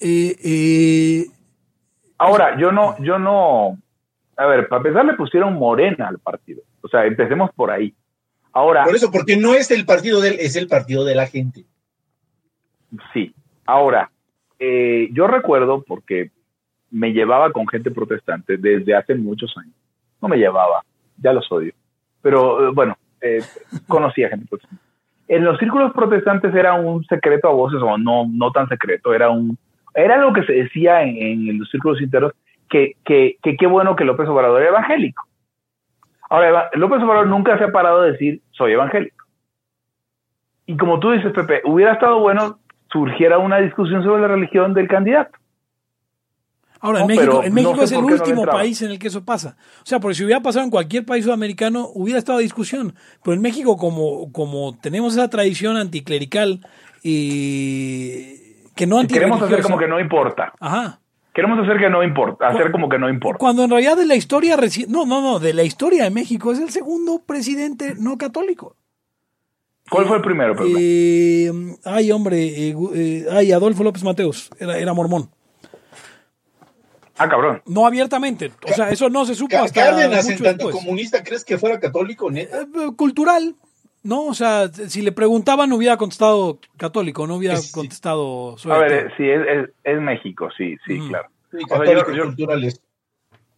[0.00, 1.26] Eh, eh,
[2.18, 3.78] Ahora, yo no, yo no,
[4.36, 6.62] a ver, para empezar le pusieron morena al partido.
[6.82, 7.94] O sea, empecemos por ahí.
[8.52, 11.26] Ahora, Por eso, porque no es el partido de él, es el partido de la
[11.26, 11.64] gente.
[13.12, 13.34] sí.
[13.68, 14.10] Ahora,
[14.60, 16.30] eh, yo recuerdo porque
[16.90, 19.74] me llevaba con gente protestante desde hace muchos años.
[20.22, 20.84] No me llevaba,
[21.18, 21.72] ya los odio.
[22.22, 23.42] Pero bueno, eh,
[23.86, 24.84] conocía gente protestante.
[25.28, 29.30] En los círculos protestantes era un secreto a voces, o no, no tan secreto, era
[29.30, 29.58] un,
[29.94, 32.32] era algo que se decía en, los círculos internos,
[32.68, 35.24] que, que, que qué bueno que López Obrador era evangélico.
[36.28, 39.24] Ahora, López Obrador nunca se ha parado de decir, soy evangélico.
[40.66, 42.58] Y como tú dices, Pepe, hubiera estado bueno
[42.90, 45.38] surgiera una discusión sobre la religión del candidato.
[46.80, 49.08] Ahora, en México, en no México sé es el no último país en el que
[49.08, 49.56] eso pasa.
[49.82, 52.94] O sea, porque si hubiera pasado en cualquier país sudamericano, hubiera estado discusión.
[53.22, 56.60] Pero en México, como, como tenemos esa tradición anticlerical
[57.02, 58.34] y
[58.74, 60.52] que no queremos hacer como que no importa.
[60.60, 61.00] Ajá.
[61.32, 63.38] Queremos hacer que no importa, hacer como que no importa.
[63.38, 66.50] Cuando en realidad de la historia reci- no, no, no, de la historia de México
[66.50, 68.76] es el segundo presidente no católico.
[69.90, 70.54] ¿Cuál fue el primero?
[70.66, 71.52] Eh,
[71.84, 75.28] ay, hombre, eh, eh, ay, Adolfo López Mateos, era, era mormón.
[77.18, 77.62] Ah, cabrón.
[77.66, 80.84] No abiertamente, o sea, eso no se supo hasta Cárdenas, en mucho tanto después.
[80.84, 82.60] comunista, ¿crees que fuera católico, neta?
[82.62, 83.54] Eh, cultural,
[84.02, 84.24] ¿no?
[84.26, 89.08] O sea, si le preguntaban hubiera contestado católico, no hubiera Sí, contestado A ver, eh,
[89.16, 91.08] sí, es, es, es México, sí, sí, Mm.
[91.08, 91.28] claro.
[91.50, 92.80] Sí, sea, católicos yo- yo- culturales.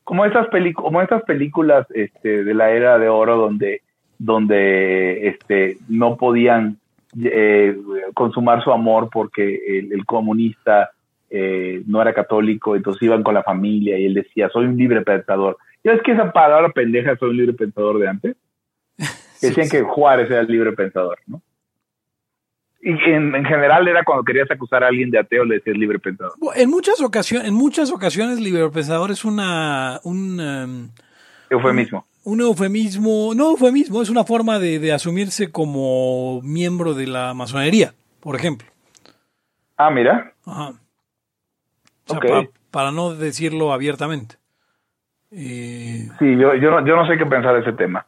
[0.05, 3.83] Como estas, como estas películas este, de la era de oro donde,
[4.19, 6.79] donde este, no podían
[7.23, 7.77] eh,
[8.15, 10.91] consumar su amor porque el, el comunista
[11.31, 15.03] eh, no era católico, entonces iban con la familia y él decía, soy un libre
[15.03, 15.59] pensador.
[15.85, 18.37] ¿Ya es que esa palabra pendeja, soy un libre pensador de antes?
[19.43, 21.43] Decían que Juárez era el libre pensador, ¿no?
[22.81, 25.99] Y en, en general era cuando querías acusar a alguien de ateo, le decías libre
[25.99, 26.35] pensador.
[26.55, 30.89] En muchas ocasiones, en muchas ocasiones, liberpensador es una un, em,
[31.51, 32.07] Eufemismo.
[32.25, 37.95] un eufemismo, no eufemismo, es una forma de, de asumirse como miembro de la masonería,
[38.21, 38.69] por ejemplo.
[39.77, 40.35] Ah, mira.
[40.47, 40.75] Ajá.
[42.09, 44.37] O sea, para no decirlo abiertamente.
[45.31, 48.07] Eh, Sí, yo, yo, no, yo no sé qué pensar de ese tema.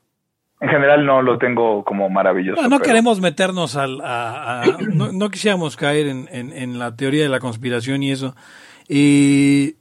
[0.60, 2.60] En general no lo tengo como maravilloso.
[2.60, 6.78] no, no pero- queremos meternos al, a, a- no, no quisiéramos caer en, en- en
[6.78, 8.34] la teoría de la conspiración y eso.
[8.88, 9.76] Y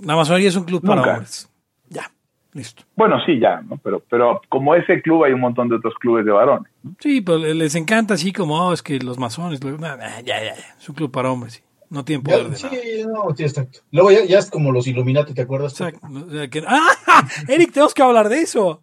[0.00, 1.50] la masonería es un club para hombres.
[1.90, 2.10] Ya,
[2.52, 2.84] listo.
[2.94, 3.76] Bueno, sí, ya, ¿no?
[3.78, 6.70] Pero, pero como ese club hay un montón de otros clubes de varones.
[7.00, 10.54] Sí, pero les encanta así como, oh, es que los masones, nah, nah, ya, ya,
[10.56, 11.62] ya, es un club para hombres, sí.
[11.90, 12.56] No tienen Ya, poder nada.
[12.56, 13.80] sí, no, sí, exacto.
[13.92, 15.72] Luego ya, ya es como los Illuminati, ¿te acuerdas?
[15.80, 16.06] Exacto.
[16.50, 17.26] Que- ¡Ah!
[17.48, 18.80] Eric, tenemos que hablar de eso.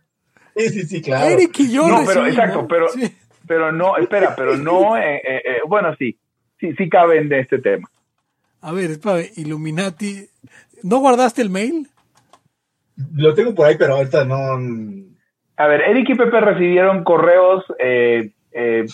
[0.56, 1.28] Sí, sí, sí, claro.
[1.30, 3.16] Eric y yo no, pero recibimos- exacto, pero, Sí.
[3.48, 6.18] pero no, espera, pero no, eh, eh, eh, bueno, sí,
[6.60, 7.90] sí, sí caben de este tema.
[8.62, 10.28] A ver, espérame, Illuminati.
[10.84, 11.88] ¿No guardaste el mail?
[13.16, 14.36] Lo tengo por ahí, pero ahorita no.
[15.58, 18.86] A ver, Eric y Pepe recibieron correos eh, eh,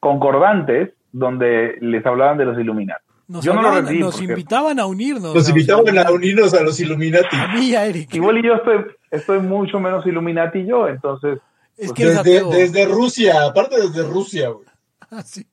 [0.00, 3.04] concordantes donde les hablaban de los Illuminati.
[3.26, 5.34] Nos, Yo no lo hablaban- recibí nos porque- invitaban a unirnos.
[5.34, 7.36] Nos a- invitaban a unirnos a los Illuminati.
[7.36, 8.14] A mí y a Eric.
[8.14, 11.38] Igual y yo estoy, estoy mucho menos Illuminati yo, entonces
[11.76, 14.66] Es que eres Desde, Rusia, aparte desde Rusia, güey.
[15.10, 15.46] Ah, sí.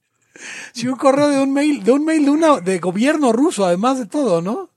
[0.74, 4.00] Sí, un correo de un mail, de un mail de una de gobierno ruso, además
[4.00, 4.70] de todo, ¿no?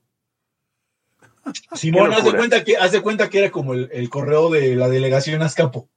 [1.73, 4.75] Simón, haz de cuenta que, haz de cuenta que era como el, el correo de
[4.75, 5.87] la delegación Azcapo.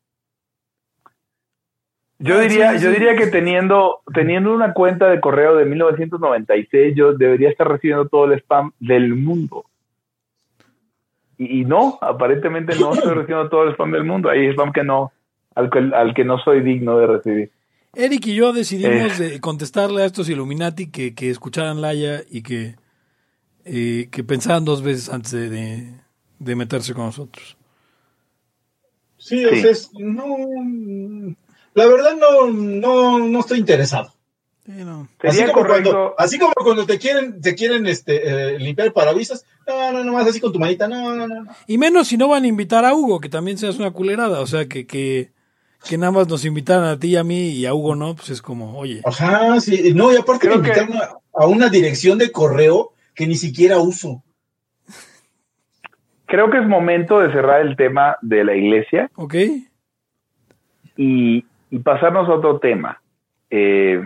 [2.21, 5.65] Yo Ah, diría, sí, sí, yo diría que teniendo, teniendo una cuenta de correo de
[5.67, 9.65] 1996, yo debería estar recibiendo todo el spam del mundo.
[11.37, 14.29] Y, y no, aparentemente no estoy recibiendo todo el spam del mundo.
[14.31, 15.13] Hay spam que no,
[15.55, 17.51] al que, al que no soy digno de recibir.
[17.95, 19.41] Eric y yo decidimos Eh.
[19.41, 22.75] contestarle a estos Illuminati que, que escucharan Laia y que,
[23.65, 25.95] eh, que pensaran dos veces antes de, de-
[26.41, 27.57] de meterse con nosotros.
[29.17, 29.61] Sí, o Sí.
[29.61, 30.25] sea, es- no.
[31.79, 34.13] La verdad, no, no, no estoy interesado.
[34.67, 35.09] Sí, no.
[35.21, 39.47] Sería así como, cuando, así como cuando te quieren, te quieren este, eh, limpiar parabrisas,
[39.67, 41.47] no, no, no más así con tu manita, no, no, no.
[41.67, 44.41] Y menos si no van a invitar a Hugo, que también seas una culerada.
[44.41, 45.31] O sea, que, que,
[45.89, 48.31] que nada más nos invitaran a ti y a mí y a Hugo no, pues
[48.31, 49.01] es como, oye.
[49.05, 52.93] Ajá, sí, no, y aparte me Creo que- invitaron a, a una dirección de correo
[53.15, 54.23] que ni siquiera uso.
[56.27, 59.35] Creo que es momento de cerrar el tema de la iglesia ¿Ok?
[60.99, 63.01] y, y pasarnos a otro tema.
[63.51, 64.01] Eh,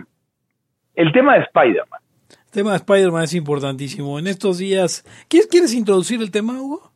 [0.95, 1.99] el tema de Spider-Man.
[2.29, 4.19] El tema de Spider-Man es importantísimo.
[4.19, 5.03] En estos días.
[5.27, 6.91] ¿Quieres, ¿Quieres introducir el tema, Hugo?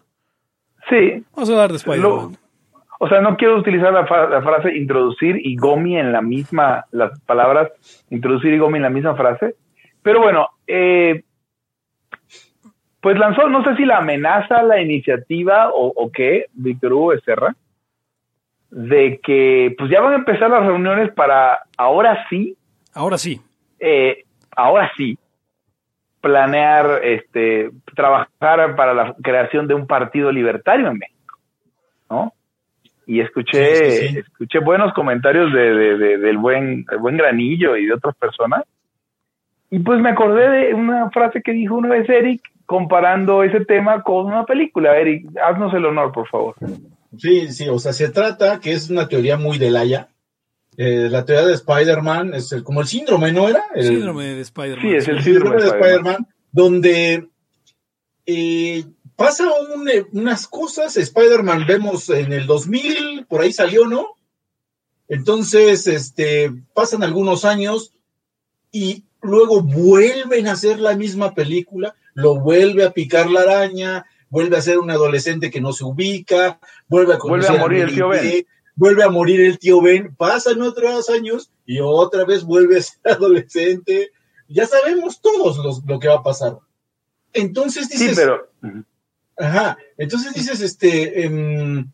[0.89, 2.37] Sí, Vamos a hablar de Spider-Man.
[2.99, 6.85] O sea, no quiero utilizar la, fra- la frase introducir y Gomi en la misma,
[6.91, 7.69] las palabras
[8.09, 9.55] introducir y Gomi en la misma frase.
[10.01, 11.23] Pero bueno, eh,
[13.01, 17.55] pues lanzó, no sé si la amenaza, la iniciativa o, o qué, Víctor Hugo Becerra,
[18.69, 22.55] de que pues ya van a empezar las reuniones para ahora sí,
[22.93, 23.39] Ahora sí.
[23.79, 24.23] eh,
[24.55, 25.17] ahora sí,
[26.21, 31.37] planear, este, trabajar para la creación de un partido libertario en México,
[32.09, 32.33] ¿no?
[33.05, 34.17] Y escuché, Sí, sí, sí.
[34.19, 38.63] escuché buenos comentarios de, de- de- del buen, el buen Granillo y de otras personas.
[39.69, 44.01] Y pues me acordé de una frase que dijo una vez Eric comparando ese tema
[44.01, 44.97] con una película.
[44.97, 46.55] Eric, haznos el honor, por favor.
[47.17, 50.09] Sí, sí, o sea, se trata que es una teoría muy de Laia,
[50.75, 53.63] eh, la teoría de Spider-Man es el, como el síndrome, ¿no era?
[53.73, 54.81] El, Síndrome de Spider-Man.
[54.81, 56.27] Sí, es el el síndrome de Spider-Man.
[56.51, 57.29] donde
[58.25, 58.83] eh,
[59.15, 59.45] pasa
[59.75, 64.07] un- eh, unas cosas, Spider-Man vemos en el 2000, por ahí salió, ¿no?
[65.07, 67.93] Entonces, este, pasan algunos años
[68.71, 74.57] y luego vuelven a hacer la misma película, lo vuelve a picar la araña, vuelve
[74.57, 78.07] a ser un adolescente que no se ubica, vuelve a Vuelve a morir el tío
[78.09, 78.45] Ben.
[78.75, 82.99] Vuelve a morir el tío Ben, pasan otros años y otra vez vuelve a ser
[83.05, 84.11] adolescente.
[84.47, 86.57] Ya sabemos todos los- lo que va a pasar.
[87.33, 88.49] Entonces Sí, dices, pero
[89.39, 91.91] Ajá, entonces dices, este, em,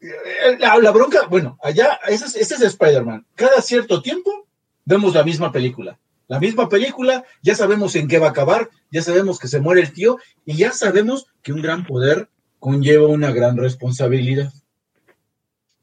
[0.00, 3.26] eh, la, la bronca, bueno, allá, ese es, ese es Spider-Man.
[3.34, 4.46] Cada cierto tiempo
[4.86, 5.98] vemos la misma película.
[6.30, 9.80] La misma película, ya sabemos en qué va a acabar, ya sabemos que se muere
[9.80, 12.28] el tío y ya sabemos que un gran poder
[12.60, 14.52] conlleva una gran responsabilidad.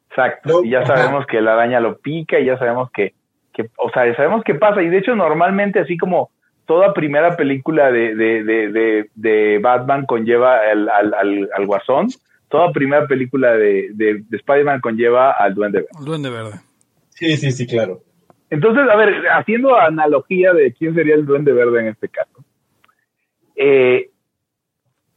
[0.09, 0.61] Exacto.
[0.61, 0.95] No, y ya ajá.
[0.95, 3.13] sabemos que la araña lo pica y ya sabemos que,
[3.53, 4.81] que, o sea, sabemos qué pasa.
[4.81, 6.31] Y de hecho, normalmente, así como
[6.65, 12.07] toda primera película de, de, de, de, de Batman conlleva al, al, al, al Guasón,
[12.47, 16.05] toda primera película de, de, de Spider-Man conlleva al Duende Verde.
[16.05, 16.61] Duende Verde.
[17.09, 18.01] Sí, sí, sí, claro.
[18.49, 22.43] Entonces, a ver, haciendo analogía de quién sería el Duende Verde en este caso.
[23.55, 24.09] Eh,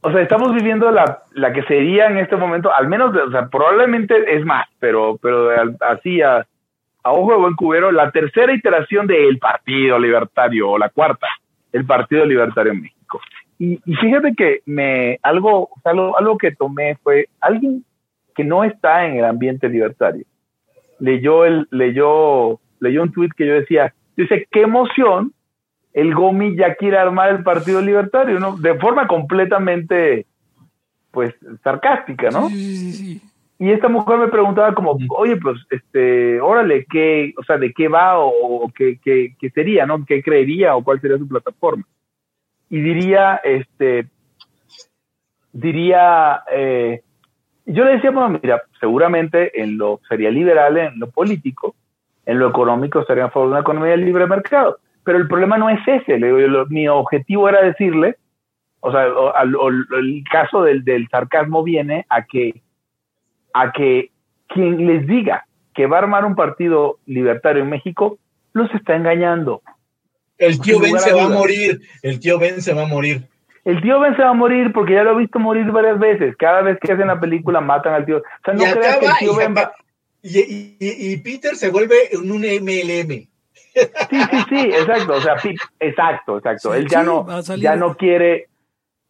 [0.01, 3.49] o sea, estamos viviendo la, la que sería en este momento, al menos, o sea,
[3.49, 5.51] probablemente es más, pero, pero
[5.81, 6.47] así a,
[7.03, 11.28] a ojo de buen cubero, la tercera iteración del Partido Libertario, o la cuarta,
[11.72, 13.20] el Partido Libertario en México.
[13.59, 17.85] Y, y fíjate que me, algo, algo, algo que tomé fue alguien
[18.35, 20.24] que no está en el ambiente libertario.
[20.99, 25.33] Leyó el, leyó, leyó un tuit que yo decía, dice, qué emoción
[25.93, 28.57] el Gomi ya quiere armar el Partido Libertario, ¿no?
[28.57, 30.26] De forma completamente,
[31.11, 32.49] pues, sarcástica, ¿no?
[32.49, 33.22] Sí, sí, sí.
[33.59, 37.89] Y esta mujer me preguntaba como, oye, pues, este, órale, ¿qué, o sea, de qué
[37.89, 40.05] va o, o qué, qué, qué sería, ¿no?
[40.07, 41.85] ¿Qué creería o cuál sería su plataforma?
[42.70, 44.07] Y diría, este,
[45.53, 47.03] diría, eh,
[47.66, 51.74] yo le decía, bueno, mira, seguramente en lo, sería liberal en lo político,
[52.31, 54.78] en lo económico estaría a favor de una economía de libre mercado.
[55.05, 56.18] Pero el problema no es ese,
[56.68, 58.16] mi objetivo era decirle,
[58.81, 62.62] o sea, o- al- o- el caso del, del sarcasmo viene a que
[63.53, 64.11] a que
[64.47, 68.18] quien les diga que va a armar un partido libertario en México
[68.53, 69.62] los está engañando.
[70.39, 73.22] El tío Ben se va a morir, el tío Ben se va a morir.
[73.64, 76.35] El tío Ben se va a morir porque ya lo he visto morir varias veces.
[76.39, 78.18] Cada vez que hacen la película matan al tío.
[78.18, 79.72] O sea, no y creas que el tío Ben va...
[80.23, 83.27] y- y- y- Peter se vuelve en un MLM.
[83.75, 85.14] Sí, sí, sí, exacto.
[85.14, 86.73] O sea, sí, exacto, exacto.
[86.73, 88.49] Sí, Él ya sí, no, ya no quiere,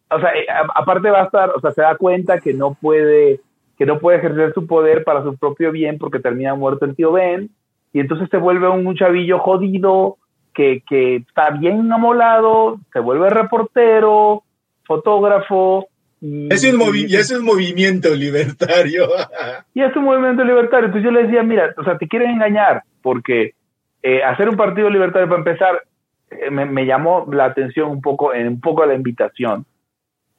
[0.09, 0.45] o sea, eh,
[0.75, 3.39] aparte va a estar, o sea, se da cuenta que no puede,
[3.77, 7.11] que no puede ejercer su poder para su propio bien porque termina muerto el tío
[7.11, 7.49] Ben
[7.93, 10.17] y entonces se vuelve un chavillo jodido
[10.53, 14.43] que, que está bien amolado, se vuelve reportero,
[14.85, 15.87] fotógrafo.
[16.21, 19.07] Y, Es un, movi- y- y es un movimiento libertario.
[19.73, 20.85] y es un movimiento libertario.
[20.85, 23.55] Entonces yo le decía, mira, o sea, te quieren engañar, porque
[24.03, 25.81] eh, hacer un partido libertario para empezar
[26.29, 29.65] eh, me, me llamó la atención un poco, en un poco la invitación.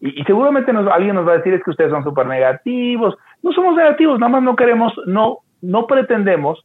[0.01, 3.17] Y, y seguramente nos- alguien nos va a decir es que ustedes son súper negativos.
[3.43, 6.65] No somos negativos, nada más no queremos, no, no pretendemos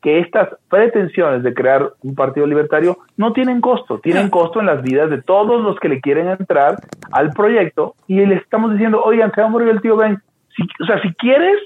[0.00, 4.82] que estas pretensiones de crear un partido libertario no tienen costo, tienen costo en las
[4.82, 6.76] vidas de todos los que le quieren entrar
[7.10, 10.22] al proyecto y le estamos diciendo, oigan, se va a morir el tío Ben.
[10.56, 11.58] Si, o sea, si quieres,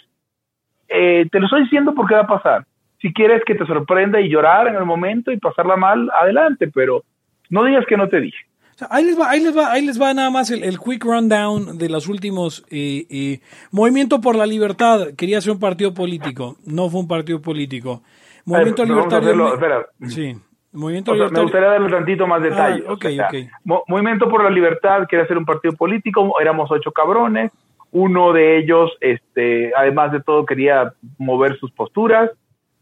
[0.88, 2.64] eh, te lo estoy diciendo porque va a pasar.
[3.00, 7.02] Si quieres que te sorprenda y llorar en el momento y pasarla mal, adelante, pero
[7.50, 8.38] no digas que no te dije.
[8.74, 10.78] O sea, ahí les va, ahí les va, ahí les va nada más el, el
[10.78, 15.92] quick rundown de los últimos eh, eh, Movimiento por la Libertad quería ser un partido
[15.92, 18.02] político, no fue un partido político.
[18.44, 19.46] Movimiento ver, vamos a Libertario.
[19.48, 20.10] hacerlo, espera.
[20.10, 20.36] Sí.
[20.74, 22.82] Movimiento O sea, me gustaría darle tantito más detalle.
[22.88, 23.34] Ah, ok, O sea, ok.
[23.64, 27.52] Mo- Movimiento por la Libertad quiere hacer un partido político, éramos ocho cabrones,
[27.90, 32.30] uno de ellos, este, además de todo, quería mover sus posturas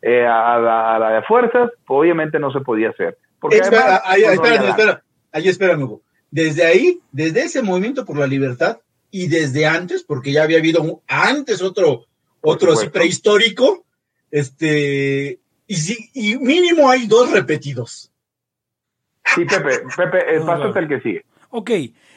[0.03, 3.19] eh, a, la, a la de fuerzas, obviamente no se podía hacer.
[3.41, 5.03] Porque Espera, además, ahí, pues, no espera.
[5.33, 6.03] Ahí espérame, Hugo.
[6.31, 8.79] Desde ahí, desde ese movimiento por la libertad
[9.11, 12.05] y desde antes, porque ya había habido un- antes otro,
[12.41, 13.85] otro así prehistórico,
[14.31, 15.41] este,
[15.71, 18.13] y, sí, y mínimo hay dos repetidos.
[19.35, 20.79] Sí, Pepe, Pepe, No, pásate no.
[20.81, 21.25] el que sigue.
[21.51, 21.71] Ok.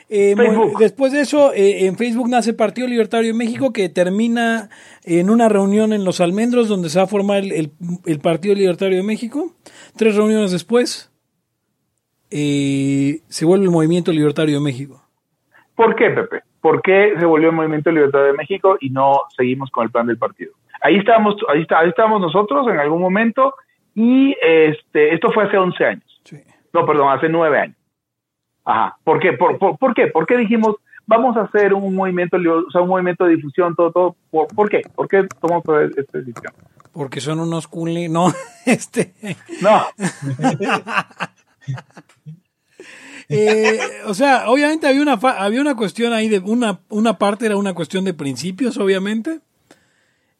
[0.10, 0.36] Eh,
[0.80, 4.70] después de eso, eh, en Facebook nace el Partido Libertario de México que termina
[5.04, 7.72] en una reunión en Los Almendros donde se va a formar el, el-
[8.06, 9.54] el Partido Libertario de México.
[9.96, 11.10] Tres reuniones después,
[12.32, 15.04] eh, se vuelve el Movimiento Libertario de México.
[15.76, 16.42] ¿Por qué, Pepe?
[16.62, 20.08] ¿Por qué se volvió el Movimiento Libertad de México y no seguimos con el plan
[20.08, 20.54] del partido?
[20.84, 23.56] Ahí estábamos, ahí, está, ahí estábamos nosotros en algún momento
[23.96, 26.22] y este, esto fue hace 11 años.
[26.24, 26.38] Sí.
[26.74, 27.78] No, perdón, hace 9 años.
[28.66, 28.98] Ajá.
[29.04, 29.34] ¿Por qué?
[29.34, 30.08] ¿Por, por, por qué?
[30.08, 30.76] ¿Por qué dijimos
[31.06, 34.16] vamos a hacer un movimiento, o sea, un movimiento de difusión, todo, todo?
[34.32, 34.82] ¿Por, por qué?
[34.96, 35.64] ¿Por qué tomamos
[35.98, 36.54] esta decisión?
[36.92, 38.28] Porque son unos culi, no,
[38.66, 39.14] este.
[39.62, 39.86] No.
[43.30, 47.56] Eh, o sea, obviamente había una había una cuestión ahí de una una parte era
[47.56, 49.40] una cuestión de principios, obviamente.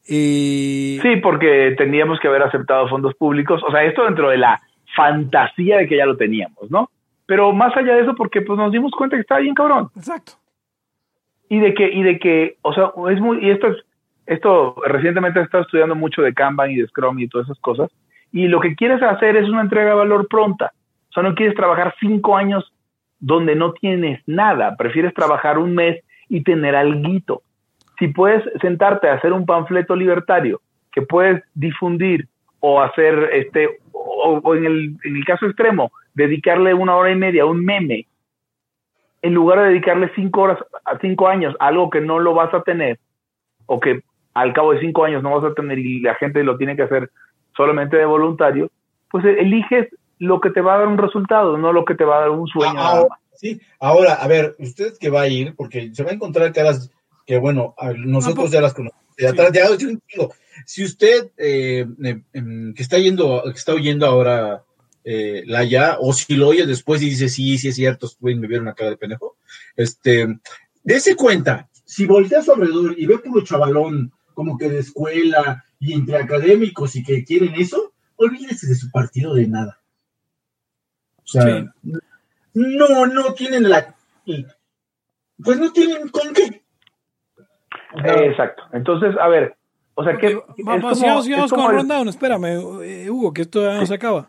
[0.08, 3.62] Eh, Sí, porque teníamos que haber aceptado fondos públicos.
[3.66, 4.60] O sea, esto dentro de la
[4.94, 6.90] fantasía de que ya lo teníamos, ¿no?
[7.26, 9.90] Pero más allá de eso, porque pues nos dimos cuenta que estaba bien cabrón.
[9.96, 10.32] Exacto.
[11.48, 13.76] Y de que, y de que, o sea, es muy, y esto es,
[14.26, 17.90] esto recientemente he estado estudiando mucho de Kanban y de Scrum y todas esas cosas.
[18.32, 20.72] Y lo que quieres hacer es una entrega de valor pronta.
[21.10, 22.72] O sea, no quieres trabajar cinco años
[23.20, 24.76] donde no tienes nada.
[24.76, 27.42] Prefieres trabajar un mes y tener alguito.
[27.98, 30.60] Si puedes sentarte a hacer un panfleto libertario
[30.92, 32.28] que puedes difundir
[32.60, 37.16] o hacer este, o, o en, el, en el caso extremo, dedicarle una hora y
[37.16, 38.06] media a un meme,
[39.22, 42.52] en lugar de dedicarle cinco horas a cinco años a algo que no lo vas
[42.54, 42.98] a tener,
[43.66, 44.02] o que
[44.34, 46.82] al cabo de cinco años no vas a tener y la gente lo tiene que
[46.82, 47.10] hacer
[47.56, 48.70] solamente de voluntario,
[49.10, 49.88] pues eliges
[50.18, 52.30] lo que te va a dar un resultado, no lo que te va a dar
[52.30, 52.74] un sueño.
[52.74, 56.14] nada Ahora, sí, ahora, a ver, usted que va a ir, porque se va a
[56.14, 56.90] encontrar caras
[57.26, 59.04] que, bueno, nosotros ya las conocemos.
[59.16, 60.34] de atrás, ya, entiendo.
[60.66, 64.64] Si usted eh, eh, em, que está yendo, que está oyendo ahora
[65.04, 68.46] eh, la ya, o si lo oye después y dice, sí, sí es cierto, me
[68.46, 69.36] vieron cara de pendejo,
[69.76, 70.38] este,
[70.82, 75.64] dése cuenta, si voltea a su alrededor y ve puro chavalón, como que de escuela
[75.78, 79.80] y entre académicos y que quieren eso, olvídese de su partido de nada.
[81.18, 81.74] O sea,
[82.54, 83.96] no, no tienen la.
[85.42, 86.63] Pues no tienen con qué.
[87.96, 88.62] Exacto.
[88.72, 89.54] Entonces, a ver,
[89.94, 92.08] o sea, que Vamos, sigamos, con el- rundown.
[92.08, 92.46] Espérame,
[92.82, 94.28] eh, Hugo, que esto ya no se acaba.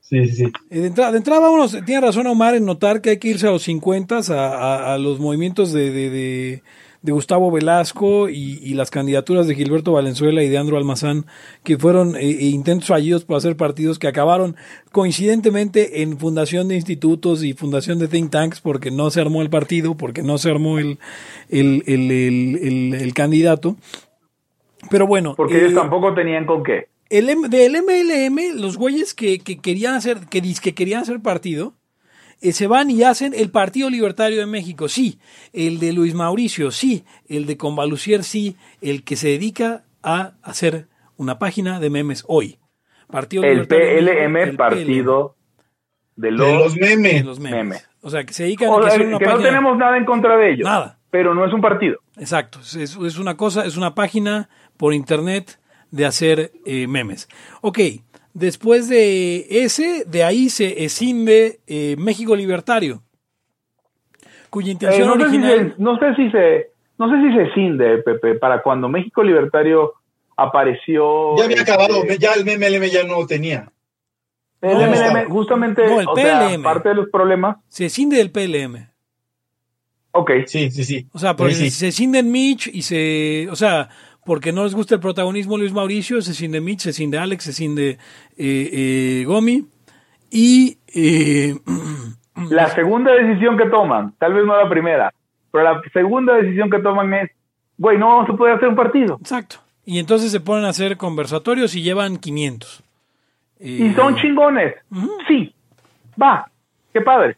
[0.00, 0.52] Sí, sí, sí.
[0.70, 3.46] Eh, De entrada, de entrada, vámonos, tiene razón Omar en notar que hay que irse
[3.46, 6.62] a los 50, a, a- a los movimientos de, de- de-
[7.02, 11.24] de Gustavo Velasco y, y las candidaturas de Gilberto Valenzuela y de Andro Almazán,
[11.64, 14.54] que fueron eh, eh, intentos fallidos por hacer partidos que acabaron
[14.92, 19.48] coincidentemente en fundación de institutos y fundación de think tanks, porque no se armó el
[19.50, 20.98] partido, porque no se armó el,
[21.48, 23.76] el, el- el- candidato.
[24.90, 25.34] Pero bueno.
[25.36, 26.88] Porque eh, ellos tampoco tenían con qué.
[27.08, 31.74] el M- del MLM, los güeyes que, que querían hacer, que, que querían hacer partido,
[32.40, 35.18] eh, se van y hacen el Partido Libertario de México, sí,
[35.52, 40.88] el de Luis Mauricio, sí, el de Convalucier, sí, el que se dedica a hacer
[41.16, 42.58] una página de memes hoy.
[43.10, 45.36] Partido El Libertario de México, PLM, el Partido
[46.16, 47.24] de los, de los PLM, de memes.
[47.24, 47.64] los memes.
[47.64, 47.88] memes.
[48.02, 49.48] O sea, que se dedican O a sea, hacer que una no página.
[49.48, 50.64] tenemos nada en contra de ellos.
[50.64, 50.98] Nada.
[51.10, 51.98] Pero no es un partido.
[52.16, 55.58] Exacto, es, es una cosa, es una página por internet
[55.90, 57.28] de hacer eh, memes.
[57.62, 57.80] Ok,
[58.34, 63.02] después de ese, de ahí se escinde eh, México Libertario,
[64.50, 65.74] cuya Eh, intención sé si original...
[65.76, 69.94] se, no sé si se, no sé si se cinde, Pepe, para cuando México Libertario
[70.36, 71.36] apareció.
[71.36, 73.70] Ya había este, acabado, ya el MLM ya no tenía.
[74.62, 76.62] El No, MLM, justamente, no, el o sea, PLM.
[76.62, 77.56] parte de los problemas.
[77.68, 78.88] Se escinde del PLM.
[80.12, 81.06] Ok, Sí, sí, sí.
[81.12, 81.78] O sea, porque Sí, sí.
[81.78, 83.48] se escinden Mitch y se...
[83.50, 83.88] O sea,
[84.24, 87.44] porque no les gusta el protagonismo de Luis Mauricio, se escinde Mitch, se escinde Alex,
[87.44, 87.98] se escinde
[88.36, 89.66] eh, eh, Gomi.
[90.30, 90.78] Y...
[90.94, 91.54] eh,
[92.50, 95.12] la segunda decisión que toman, tal vez no la primera,
[95.50, 97.30] pero la segunda decisión que toman es,
[97.76, 99.18] güey, no vamos a poder hacer un partido.
[99.20, 99.56] Exacto.
[99.84, 102.82] Y entonces se ponen a hacer conversatorios y llevan 500.
[103.58, 104.74] Y Eh, son chingones.
[104.90, 105.10] Ujú.
[105.28, 105.52] Sí,
[106.20, 106.48] va,
[106.92, 107.36] qué padre.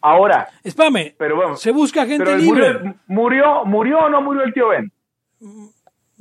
[0.00, 2.72] Ahora, Espérame, pero bueno, se busca gente pero libre.
[2.78, 4.90] murió, murió, murió o no murió el tío Ben.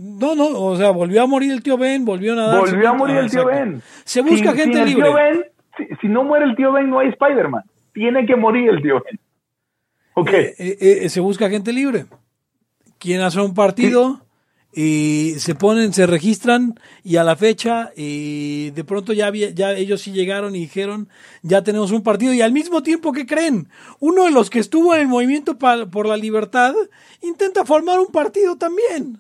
[0.01, 2.61] No, no, o sea, volvió a morir el tío Ben, volvió a nadar.
[2.61, 3.59] Volvió a morir Ah, el tío exacto.
[3.69, 3.81] Ben.
[4.05, 5.03] Se busca Sin- gente sin el libre.
[5.03, 5.45] tío Ben,
[5.77, 7.63] si, si no muere el tío Ben, no hay Spider-Man.
[7.93, 9.19] Tiene que morir el tío Ben.
[10.13, 10.29] Ok.
[10.31, 12.05] Eh, eh, eh, se busca gente libre.
[12.97, 14.21] Quieren hacer un partido
[14.73, 19.73] y se ponen, se registran y a la fecha y de pronto ya, había- ya
[19.73, 21.09] ellos sí llegaron y dijeron
[21.41, 23.67] ya tenemos un partido y al mismo tiempo que creen
[23.99, 26.73] uno de los que estuvo en el movimiento pa- por la libertad
[27.21, 29.19] intenta formar un partido también.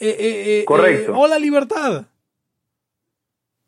[0.00, 1.12] Eh, eh, eh, Correcto.
[1.12, 2.06] eh, hola libertad.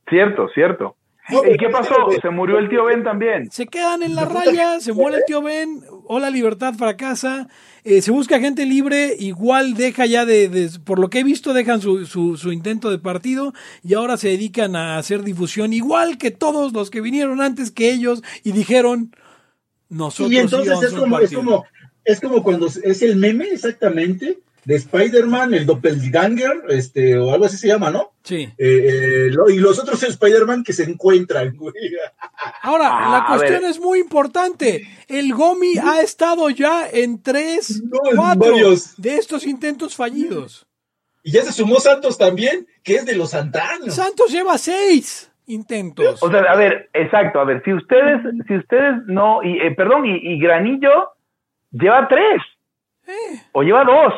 [0.08, 0.96] Cierto, cierto.
[1.28, 1.94] ¿Y qué pasó?
[2.20, 3.52] Se murió el tío Ben también.
[3.52, 7.46] Se quedan en la raya, se muere el tío Ben, hola libertad fracasa,
[7.84, 11.52] eh, se busca gente libre, igual deja ya de, de- por lo que he visto,
[11.52, 13.52] dejan su, su, su intento de partido
[13.84, 17.92] y ahora se dedican a hacer difusión, igual que todos los que vinieron antes que
[17.92, 19.14] ellos y dijeron,
[19.88, 21.40] nosotros Y entonces es como, es partido".
[21.44, 21.64] como,
[22.04, 27.56] es como cuando es el meme exactamente de Spider-Man, el Doppelganger, este, o algo así
[27.56, 28.12] se llama, ¿no?
[28.22, 28.42] Sí.
[28.42, 31.74] Eh, eh, lo- y los otros Spider-Man que se encuentran, güey.
[32.62, 34.86] Ahora, Ah, la cuestión es muy importante.
[35.08, 39.00] El Gomi ha estado ya en tres, No, cuatro varios.
[39.00, 40.66] de estos intentos fallidos.
[41.22, 43.94] Y ya se sumó Santos también, que es de los antaños.
[43.94, 46.22] Santos lleva seis intentos.
[46.22, 50.06] O sea, a ver, exacto, a ver, si ustedes, si ustedes no, y, eh, perdón,
[50.06, 51.08] y, y Granillo
[51.72, 52.40] lleva tres,
[53.52, 54.14] o lleva dos,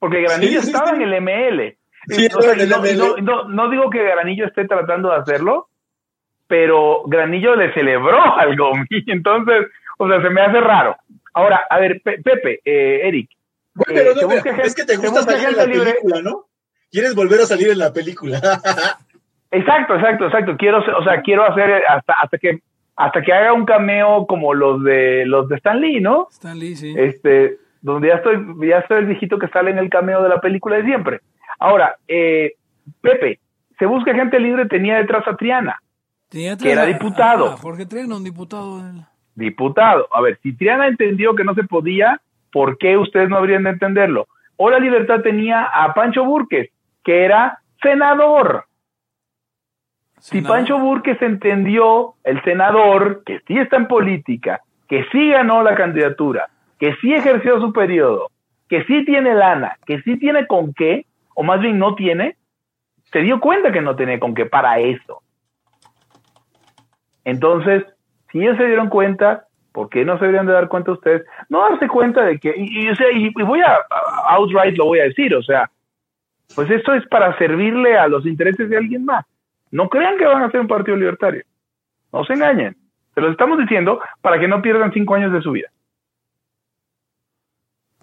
[0.00, 0.96] porque Granillo Sí, sí, estaba sí.
[0.96, 1.76] en el ML.
[2.08, 2.96] Sí, Eh, o sea, estaba en el no, ML.
[2.98, 5.68] no- no- no digo que Granillo esté tratando de hacerlo,
[6.48, 9.66] pero Granillo le celebró al Gomi, entonces,
[9.98, 10.96] o sea, se me hace raro.
[11.34, 14.74] Ahora, a ver, Pe- Pepe, eh, Eric, eh, pero se no, busca pero gente- es
[14.74, 15.92] que te gusta salir en la libre.
[15.92, 16.46] película, ¿no?
[16.90, 18.40] Quieres volver a salir en la película.
[19.52, 20.56] Exacto, exacto, exacto.
[20.56, 22.60] Quiero, o sea, quiero hacer hasta, hasta que,
[22.94, 26.28] hasta que haga un cameo como los de los de Stan Lee, ¿no?
[26.30, 26.94] Stan Lee, sí.
[26.96, 30.40] Este, donde ya estoy, ya estoy el viejito que sale en el cameo de la
[30.40, 31.20] película de siempre.
[31.58, 32.54] Ahora, eh,
[33.00, 33.40] Pepe,
[33.78, 35.80] se busca gente libre, tenía detrás a Triana,
[36.28, 37.46] Tenía que era a- diputado.
[37.52, 38.82] a Jorge Triana, un diputado.
[38.82, 39.04] del-
[39.34, 40.06] diputado.
[40.12, 42.20] A ver, si Triana entendió que no se podía,
[42.52, 44.26] ¿por qué ustedes no habrían de entenderlo?
[44.56, 46.70] Hola Libertad tenía a Pancho Burques,
[47.02, 48.64] que era senador.
[50.18, 50.42] Si.
[50.42, 56.48] Pancho Burques entendió, el senador, que sí está en política, que sí ganó la candidatura,
[56.80, 58.30] que sí ejerció su periodo,
[58.68, 62.36] que sí tiene lana, que sí tiene con qué, o más bien no tiene,
[63.12, 65.22] se dio cuenta que no tenía con qué para eso.
[67.24, 67.84] Entonces,
[68.32, 71.22] si ellos se dieron cuenta, ¿por qué no se deberían de dar cuenta ustedes?
[71.48, 73.78] No darse cuenta de que, y, y, y- y voy a-
[74.30, 75.70] outright lo voy a decir, o sea,
[76.54, 79.24] pues esto es para servirle a los intereses de alguien más.
[79.70, 81.44] No crean que van a ser un partido libertario.
[82.12, 82.76] No se engañen.
[83.14, 85.68] Se los estamos diciendo para que no pierdan cinco años de su vida.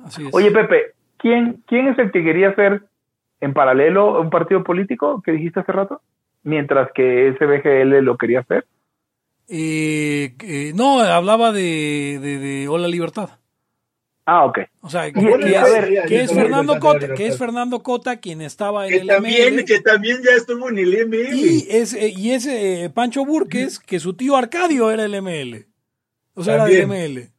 [0.08, 0.34] Así es.
[0.34, 2.84] Oye, Pepe, ¿quién, ¿quién es el que quería hacer
[3.42, 6.02] en paralelo un partido político que dijiste hace rato?
[6.44, 8.66] Mientras que SBGL lo quería hacer.
[9.50, 13.30] Eh, eh, no, hablaba de, de, de Hola Libertad.
[14.26, 14.60] Ah, ok.
[14.82, 17.38] O sea, que, a es, ver, que es Hola Fernando Cota, que es.
[17.38, 19.66] Fernando Cota quien estaba en que el también, ML.
[19.66, 21.34] que también ya estuvo en el ML.
[21.34, 25.66] Y es, eh, y es eh, Pancho Burques, que su tío Arcadio era el ML.
[26.34, 26.90] O sea, era También.
[26.90, 27.30] del ML.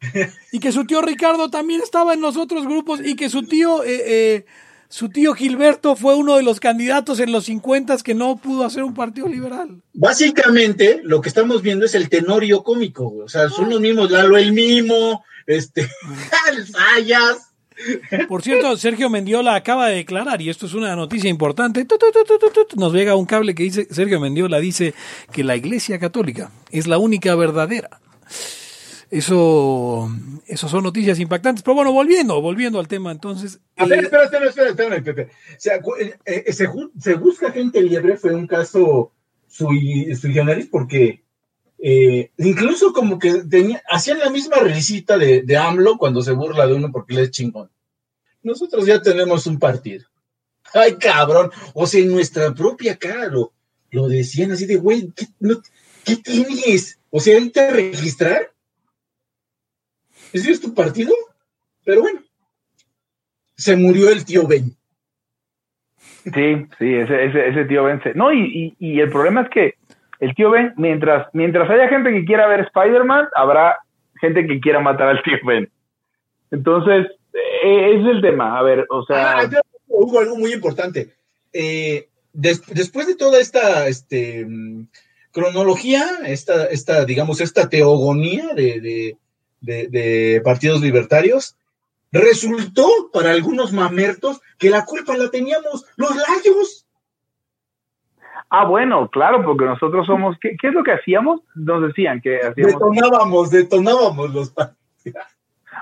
[0.52, 3.84] Y que su tío Ricardo también estaba en los otros grupos y que su tío,
[3.84, 4.46] eh, eh,
[4.88, 8.84] su tío Gilberto fue uno de los candidatos en los 50 que no pudo hacer
[8.84, 9.82] un partido liberal.
[9.92, 13.14] Básicamente, lo que estamos viendo es el tenorio cómico.
[13.24, 15.82] O sea, son los mismos, Lalo el mimo, este,
[16.50, 17.48] el Sayas.
[18.28, 21.86] Por cierto, Sergio Mendiola acaba de declarar, y esto es una noticia importante,
[22.74, 24.94] nos llega un cable que dice, Sergio Mendiola dice
[25.32, 28.00] que la Iglesia Católica es la única verdadera.
[29.10, 30.10] Eso,
[30.46, 31.62] eso son noticias impactantes.
[31.62, 33.58] Pero bueno, volviendo, volviendo al tema, entonces.
[33.76, 35.22] A ver, eh, espera, espera, espera, espera, Pepe.
[35.24, 36.68] O sea, eh, eh, se,
[37.00, 39.12] se busca gente libre fue un caso
[39.46, 41.22] sui, sui generis porque
[41.78, 46.66] eh, incluso como que tenía, hacían la misma risita de, de AMLO cuando se burla
[46.66, 47.70] de uno porque le es chingón.
[48.42, 50.06] Nosotros ya tenemos un partido.
[50.74, 51.50] Ay, cabrón.
[51.72, 53.52] O sea, en nuestra propia cara lo,
[53.90, 55.62] lo decían así de, güey, ¿qué, no-
[56.04, 56.98] ¿qué tienes?
[57.10, 58.52] O sea, ¿ahí te registrar?
[60.32, 61.14] ¿Ese es tu partido?
[61.84, 62.20] Pero bueno,
[63.56, 64.74] se murió el tío Ben.
[66.24, 68.02] Sí, sí, ese, ese, ese tío Ben.
[68.02, 69.74] se- No, y, y, y el problema es que
[70.20, 73.78] el tío Ben, mientras, mientras haya gente que quiera ver Spider-Man, habrá
[74.20, 75.70] gente que quiera matar al tío Ben.
[76.50, 77.06] Entonces,
[77.62, 78.58] ese es el tema.
[78.58, 79.38] A ver, o sea.
[79.40, 79.50] Ah,
[79.86, 81.14] hubo algo muy importante.
[81.52, 84.86] Eh, des- después de toda esta este, mm,
[85.32, 89.16] cronología, esta, esta, digamos, esta teogonía de, de-
[89.60, 91.56] de- de partidos libertarios,
[92.12, 96.86] resultó para algunos mamertos que la culpa la teníamos los layos.
[98.50, 100.36] Ah, bueno, claro, porque nosotros somos.
[100.40, 101.40] ¿Qué, qué es lo que hacíamos?
[101.54, 102.72] Nos decían que hacíamos.
[102.72, 105.26] Detonábamos, detonábamos los partidos.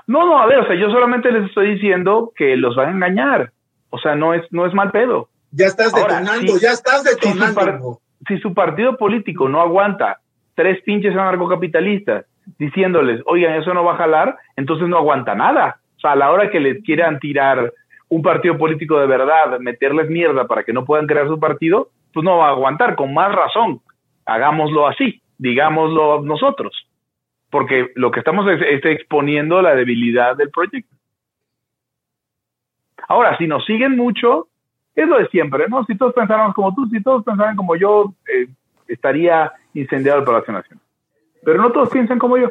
[0.05, 2.91] No, no, a ver, o sea, yo solamente les estoy diciendo que los van a
[2.91, 3.51] engañar.
[3.89, 5.29] O sea, no es, no es mal pedo.
[5.51, 7.55] Ya estás Ahora, detonando, ya estás detonando.
[7.55, 7.79] para-
[8.27, 10.19] Si su partido político no aguanta
[10.55, 12.25] tres pinches anarcocapitalistas
[12.57, 15.79] diciéndoles, oigan, eso no va a jalar, entonces no aguanta nada.
[15.97, 17.73] O sea, a la hora que les quieran tirar
[18.09, 22.23] un partido político de verdad, meterles mierda para que no puedan crear su partido, pues
[22.23, 23.81] no va a aguantar, con más razón.
[24.25, 26.87] Hagámoslo así, digámoslo nosotros.
[27.49, 30.95] Porque lo que estamos es, es exponiendo la debilidad del proyecto.
[33.07, 34.47] Ahora, si nos siguen mucho,
[34.95, 35.85] es lo de siempre, ¿no?
[35.85, 38.47] Si todos pensáramos como tú, si todos pensaran como yo, eh,
[38.87, 40.86] estaría incendiado el Palacio Nacional.
[41.43, 42.49] Pero no todos piensan como yo.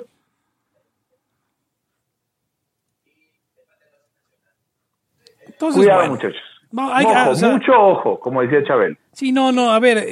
[5.47, 6.14] Entonces, Cuidado, bueno.
[6.14, 6.41] muchachos.
[6.72, 8.99] No, hay- Ojo, ah, o sea- mucho ojo, como decía Chabel.
[9.12, 10.05] Sí, no, no, a ver, eh,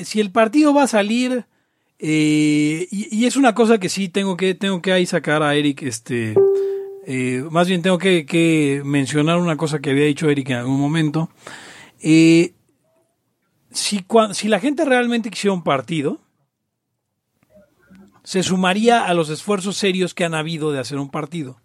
[0.00, 1.44] eh, si el partido va a salir,
[1.98, 5.54] eh, y, y es una cosa que sí tengo que, tengo que ahí sacar a
[5.54, 6.34] Eric, este,
[7.06, 10.80] eh, más bien tengo que, que mencionar una cosa que había dicho Eric en algún
[10.80, 11.28] momento.
[12.02, 12.52] Eh,
[13.70, 16.18] si, cua- si la gente realmente quisiera un partido,
[18.26, 21.60] se sumaría a los esfuerzos serios que han habido de hacer un partido.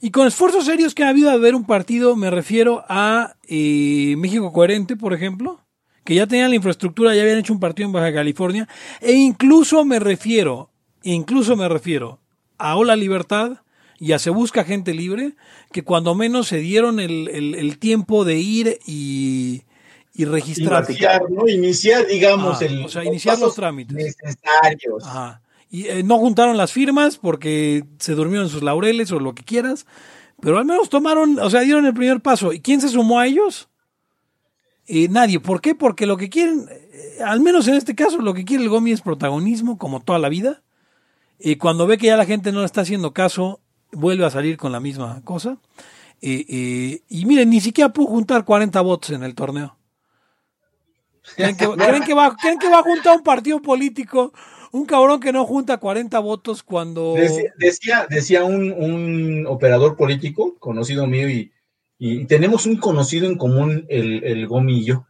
[0.00, 4.16] Y con esfuerzos serios que ha habido de ver un partido, me refiero a eh,
[4.18, 5.60] México Coherente, por ejemplo,
[6.02, 8.66] que ya tenían la infraestructura, ya habían hecho un partido en Baja California,
[9.00, 10.70] e incluso me refiero,
[11.04, 12.18] incluso me refiero
[12.58, 13.58] a Hola Libertad
[14.00, 15.34] y a Se Busca Gente Libre,
[15.70, 19.62] que cuando menos se dieron el, el- el tiempo de ir y,
[20.14, 20.84] y registrar.
[20.88, 21.46] Iniciar, ¿no?
[21.48, 23.96] Iniciar, digamos, Ah, el, o sea, iniciar los pasos trámites.
[23.96, 25.04] necesarios.
[25.04, 25.40] Ajá.
[25.70, 29.42] Y eh, no juntaron las firmas porque se durmieron en sus laureles o lo que
[29.42, 29.86] quieras,
[30.40, 32.52] pero al menos tomaron, o sea, dieron el primer paso.
[32.52, 33.68] ¿Y quién se sumó a ellos?
[34.86, 35.40] Eh, nadie.
[35.40, 35.74] ¿Por qué?
[35.74, 38.92] Porque lo que quieren, eh, al menos en este caso, lo que quiere el Gomi
[38.92, 40.62] es protagonismo, como toda la vida.
[41.38, 43.60] Y cuando ve que ya la gente no le está haciendo caso,
[43.92, 45.58] vuelve a salir con la misma cosa.
[46.22, 49.76] Eh, y miren, ni siquiera pudo juntar 40 votos en el torneo.
[51.36, 54.32] ¿Creen que, creen que va, creen que va a juntar un partido político?
[54.76, 57.14] Un cabrón que no junta 40 votos cuando...
[57.14, 61.50] Decía, decía, decía un, un operador político, conocido mío, y,
[61.98, 65.06] y tenemos un conocido en común, el, el Gomi y yo.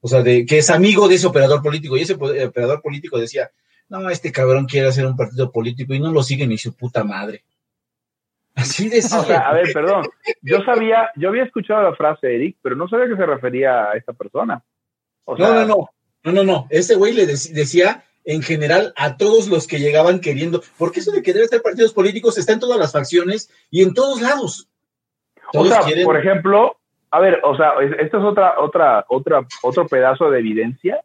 [0.00, 1.96] O sea, de, que es amigo de ese operador político.
[1.96, 3.50] Y ese po- operador político decía,
[3.88, 7.04] no, este cabrón quiere hacer un partido político y no lo sigue ni su puta
[7.04, 7.44] madre.
[8.54, 9.20] Así decía.
[9.20, 10.06] O sea, a ver, perdón.
[10.40, 13.92] Yo sabía, yo había escuchado la frase, Eric, pero no sabía que se refería a
[13.96, 14.64] esta persona.
[15.24, 15.90] O sea, no, no, no,
[16.24, 16.66] no, no, no.
[16.70, 21.12] Ese güey le dec- decía en general a todos los que llegaban queriendo, porque eso
[21.12, 24.68] de querer hacer partidos políticos está en todas las facciones y en todos lados.
[25.48, 26.76] O Todos sea, quieren- por ejemplo,
[27.12, 31.00] a ver, o sea, es- esto es otra, otra, otra, otro pedazo de evidencia,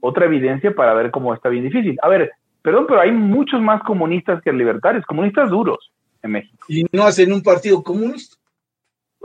[0.00, 1.98] otra evidencia para ver cómo está bien difícil.
[2.02, 5.92] A ver, perdón, pero hay muchos más comunistas que libertarios, comunistas duros
[6.22, 6.64] en México.
[6.68, 8.36] y no hacen un partido comunista.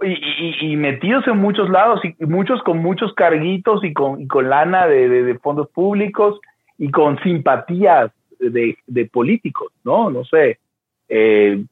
[0.02, 4.22] Y, y- y metidos en muchos lados, y, y muchos con muchos carguitos y con,
[4.22, 6.40] y con lana de, de- de fondos públicos
[6.80, 10.10] y con simpatías de, de políticos, ¿no?
[10.10, 10.58] No sé.
[11.10, 11.64] eh,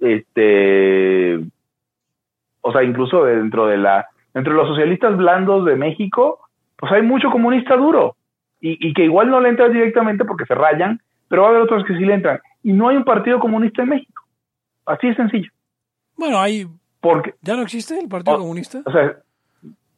[0.00, 1.40] este.
[2.60, 4.06] O sea, incluso dentro de la.
[4.32, 6.38] Dentro de los socialistas blandos de México,
[6.76, 8.14] pues hay mucho comunista duro.
[8.60, 11.62] Y, y que igual no le entran directamente porque se rayan, pero va a haber
[11.62, 12.40] otros que sí le entran.
[12.62, 14.24] Y no hay un partido comunista en México.
[14.86, 15.50] Así de sencillo.
[16.16, 16.66] Bueno, ahí
[17.00, 18.38] Porque, ya no existe el Partido.
[18.38, 18.82] Comunista.
[18.84, 19.16] o sea,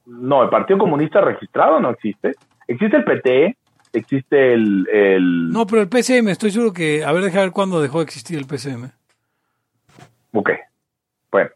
[0.06, 2.34] no, el Partido Comunista registrado no existe.
[2.66, 3.56] Existe el PT,
[3.92, 4.88] existe el...
[4.92, 7.04] el No, pero el PCM, estoy seguro que...
[7.04, 8.90] A ver, deja ver cuándo dejó de existir el PCM.
[10.32, 10.50] Ok,
[11.30, 11.50] bueno.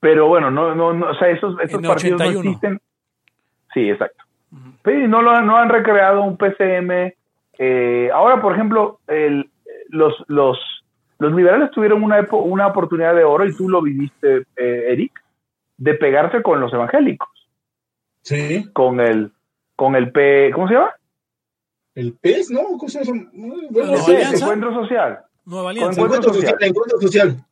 [0.00, 2.32] Pero bueno, no, no, no o sea, esos, En el partidos 81.
[2.42, 2.80] no existen.
[3.72, 4.24] Sí, exacto.
[4.82, 7.14] Pero no, lo, han- no han recreado un PCM.
[7.58, 9.48] eh, ahora, por ejemplo, el,
[9.88, 10.58] los, los,
[11.18, 15.12] los liberales tuvieron una, una oportunidad de oro, y tú lo viviste, eh, Eric,
[15.78, 17.28] de pegarse con los evangélicos,
[18.22, 18.68] Sí.
[18.72, 19.32] con el,
[19.76, 20.90] con el P, ¿cómo se llama?
[21.94, 22.60] El PES, ¿no?
[22.78, 23.28] ¿Cómo se llama?
[23.32, 24.44] Muy bueno, No, Sí, sí, Alianza.
[24.44, 25.18] Encuentro Social.
[25.44, 26.00] Nueva Con Alianza.
[26.00, 26.50] encuentro Encuentro social.
[26.52, 27.44] social, encuentro social.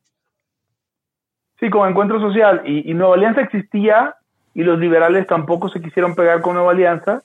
[1.59, 2.61] Sí, con Encuentro Social.
[2.65, 4.15] Y, y Nueva Alianza existía
[4.55, 7.21] y los liberales tampoco se quisieron pegar con Nueva Alianza.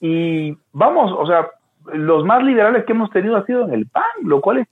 [0.00, 1.48] Y vamos, o sea,
[1.92, 4.68] los más liberales que hemos tenido ha sido en el PAN, lo cual es,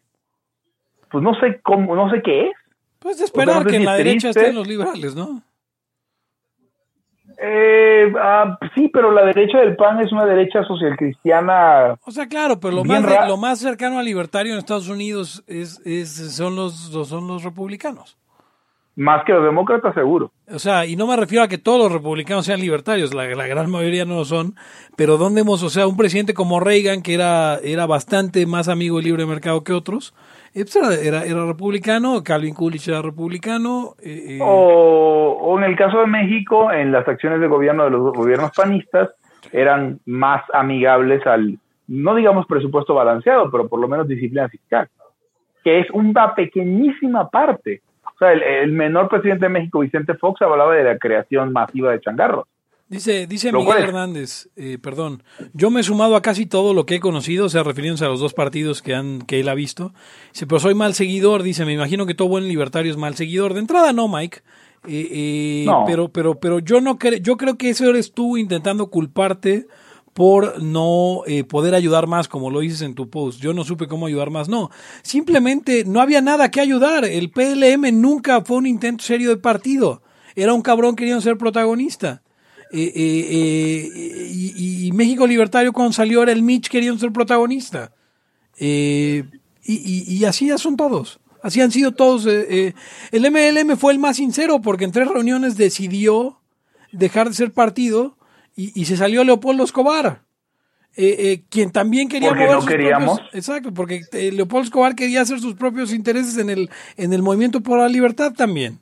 [1.11, 2.53] pues no sé cómo, no sé qué es.
[2.99, 4.41] Pues de esperar O sea, no sé que en la es derecha triste.
[4.41, 5.43] estén los liberales, ¿no?
[7.47, 11.95] Eh, ah, sí, pero la derecha del PAN es una derecha social cristiana.
[12.07, 15.45] O sea, claro, pero lo más, de- lo más cercano al libertario en Estados Unidos
[15.47, 18.17] es, es, son, los, son los republicanos.
[18.97, 20.31] Más que los demócratas, seguro.
[20.49, 23.47] O sea, y no me refiero a que todos los republicanos sean libertarios, la, la
[23.47, 24.55] gran mayoría no lo son,
[24.97, 28.97] pero ¿dónde hemos, o sea, un presidente como Reagan, que era, era bastante más amigo
[28.97, 30.15] del libre mercado que otros,
[30.55, 36.07] era, era, republicano, Calvin Coolidge era republicano, eh, eh, O, o en el caso de
[36.07, 39.11] México, en las acciones de gobierno de los gobiernos panistas
[39.53, 44.89] eran más amigables al, no digamos presupuesto balanceado, pero por lo menos disciplina fiscal,
[45.63, 47.83] que es una pequeñísima parte.
[48.05, 51.91] O sea, el, el menor presidente de México, Vicente Fox, hablaba de la creación masiva
[51.91, 52.47] de changarros.
[52.89, 55.23] Dice, dice Miguel cual Hernández, eh, perdón,
[55.55, 58.09] yo me he sumado a casi todo lo que he conocido, o sea, refiriéndose a
[58.09, 59.95] los dos partidos que, han, que él ha visto.
[60.33, 63.55] Dice, pero soy mal seguidor, dice, me imagino que todo buen libertario es mal seguidor.
[63.55, 64.43] De entrada no, Mike,
[64.87, 65.85] eh, eh, No.
[65.87, 69.67] pero, pero, pero yo no creo, yo creo que eso eres tú intentando culparte
[70.13, 73.41] por no eh, poder ayudar más, como lo dices en tu post.
[73.41, 74.49] Yo no supe cómo ayudar más.
[74.49, 74.71] No,
[75.03, 77.05] simplemente no había nada que ayudar.
[77.05, 80.03] El PLM nunca fue un intento serio de partido.
[80.37, 82.23] Era un cabrón queriendo ser protagonista.
[82.77, 87.93] Eh, eh, eh, y, y México Libertario cuando salió era el Mitch queriendo ser protagonista.
[88.59, 89.23] Eh,
[89.63, 91.21] y, y- y así ya son todos.
[91.43, 92.27] Así han sido todos.
[92.27, 92.75] eh, eh.
[93.13, 96.41] El MLM fue el más sincero porque en tres reuniones decidió
[96.91, 98.17] dejar de ser partido
[98.57, 100.23] y, se salió Leopoldo Escobar.
[100.95, 103.19] quien también quería Porque mover no sus queríamos.
[103.21, 107.61] propios- exacto, porque Leopoldo Escobar quería hacer sus propios intereses en el, en el movimiento
[107.61, 108.79] por la libertad también.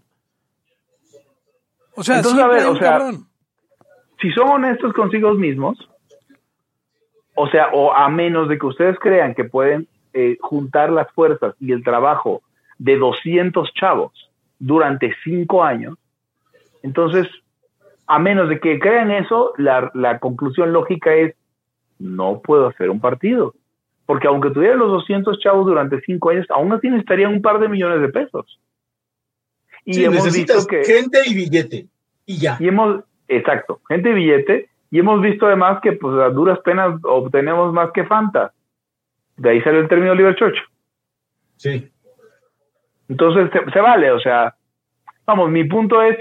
[1.95, 3.28] O sea, Entonces, a ver, hay un o sea, cabrón.
[4.22, 5.76] Si son honestos consigo mismos,
[7.34, 11.54] o sea, o a menos de que ustedes crean que pueden eh, juntar las fuerzas
[11.60, 12.42] y el trabajo
[12.78, 15.98] de 200 chavos durante cinco años,
[16.82, 17.26] entonces,
[18.06, 21.34] a menos de que crean eso, la, la conclusión lógica es,
[21.98, 23.54] no puedo hacer un partido.
[24.04, 27.68] Porque aunque tuvieran los 200 chavos durante cinco años, aún así necesitarían un par de
[27.68, 28.58] millones de pesos.
[29.84, 30.84] Y Sí, hemos necesitas visto que...
[30.84, 31.86] gente y billete.
[32.26, 32.56] Y ya.
[32.58, 33.04] Y hemos,
[33.36, 37.90] exacto, gente y billete, y hemos visto además que pues a duras penas obtenemos más
[37.92, 38.52] que Fanta.
[39.36, 40.62] De ahí sale el término liberchocho.
[41.56, 41.90] Sí.
[43.08, 44.54] Entonces se, se vale, o sea,
[45.26, 46.18] vamos, mi punto es,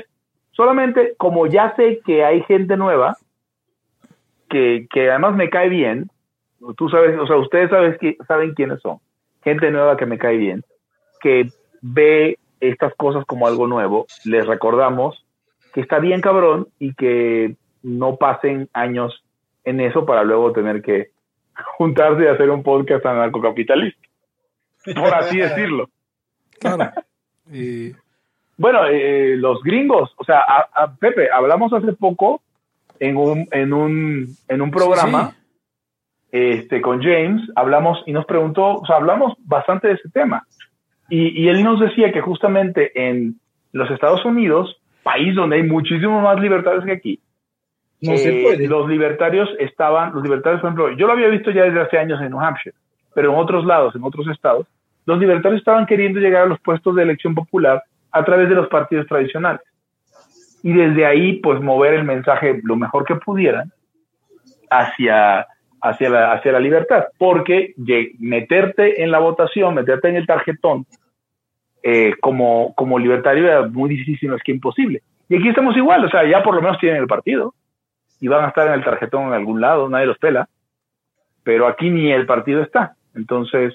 [0.51, 3.17] solamente como ya sé que hay gente nueva,
[4.49, 6.09] que, que además me cae bien,
[6.77, 8.99] tú sabes, o sea, ustedes sabes que, saben quiénes son,
[9.43, 10.63] gente nueva que me cae bien,
[11.21, 11.49] que
[11.81, 15.20] ve estas cosas como algo nuevo, les recordamos
[15.73, 19.23] que está bien cabrón y que no pasen años
[19.63, 21.09] en eso para luego tener que
[21.77, 23.99] juntarse y hacer un podcast anarcocapitalista,
[24.95, 25.89] por así decirlo.
[26.59, 26.91] Claro.
[27.53, 27.93] Eh,
[28.55, 32.41] Bueno, eh, los gringos, o sea, a, a- Pepe, hablamos hace poco
[32.99, 35.35] en un, en un, en un programa sí,
[36.31, 40.45] Este, con James, hablamos y nos preguntó, o sea, hablamos bastante de ese tema.
[41.09, 43.35] Y, y él nos decía que justamente en
[43.73, 47.19] los Estados Unidos, país donde hay muchísimo más libertades que aquí,
[48.01, 48.67] No se eh, puede.
[48.67, 52.21] los libertarios estaban, los libertarios, por ejemplo, yo lo había visto ya desde hace años
[52.21, 52.75] en New Hampshire,
[53.13, 54.67] pero en otros lados, en otros estados,
[55.05, 58.67] los libertarios estaban queriendo llegar a los puestos de elección popular a través de los
[58.67, 59.61] partidos tradicionales.
[60.63, 63.71] Y desde ahí, pues, mover el mensaje lo mejor que pudieran
[64.69, 65.47] hacia,
[65.81, 67.05] hacia, la, hacia la libertad.
[67.17, 67.73] Porque
[68.19, 70.85] meterte en la votación, meterte en el tarjetón,
[71.83, 75.01] eh, como, como libertario era muy difícil, no es que imposible.
[75.29, 77.53] Y aquí estamos igual, o sea, ya por lo menos tienen el partido
[78.19, 80.49] y van a estar en el tarjetón en algún lado, nadie los pela,
[81.43, 82.95] pero aquí ni el partido está.
[83.15, 83.73] Entonces,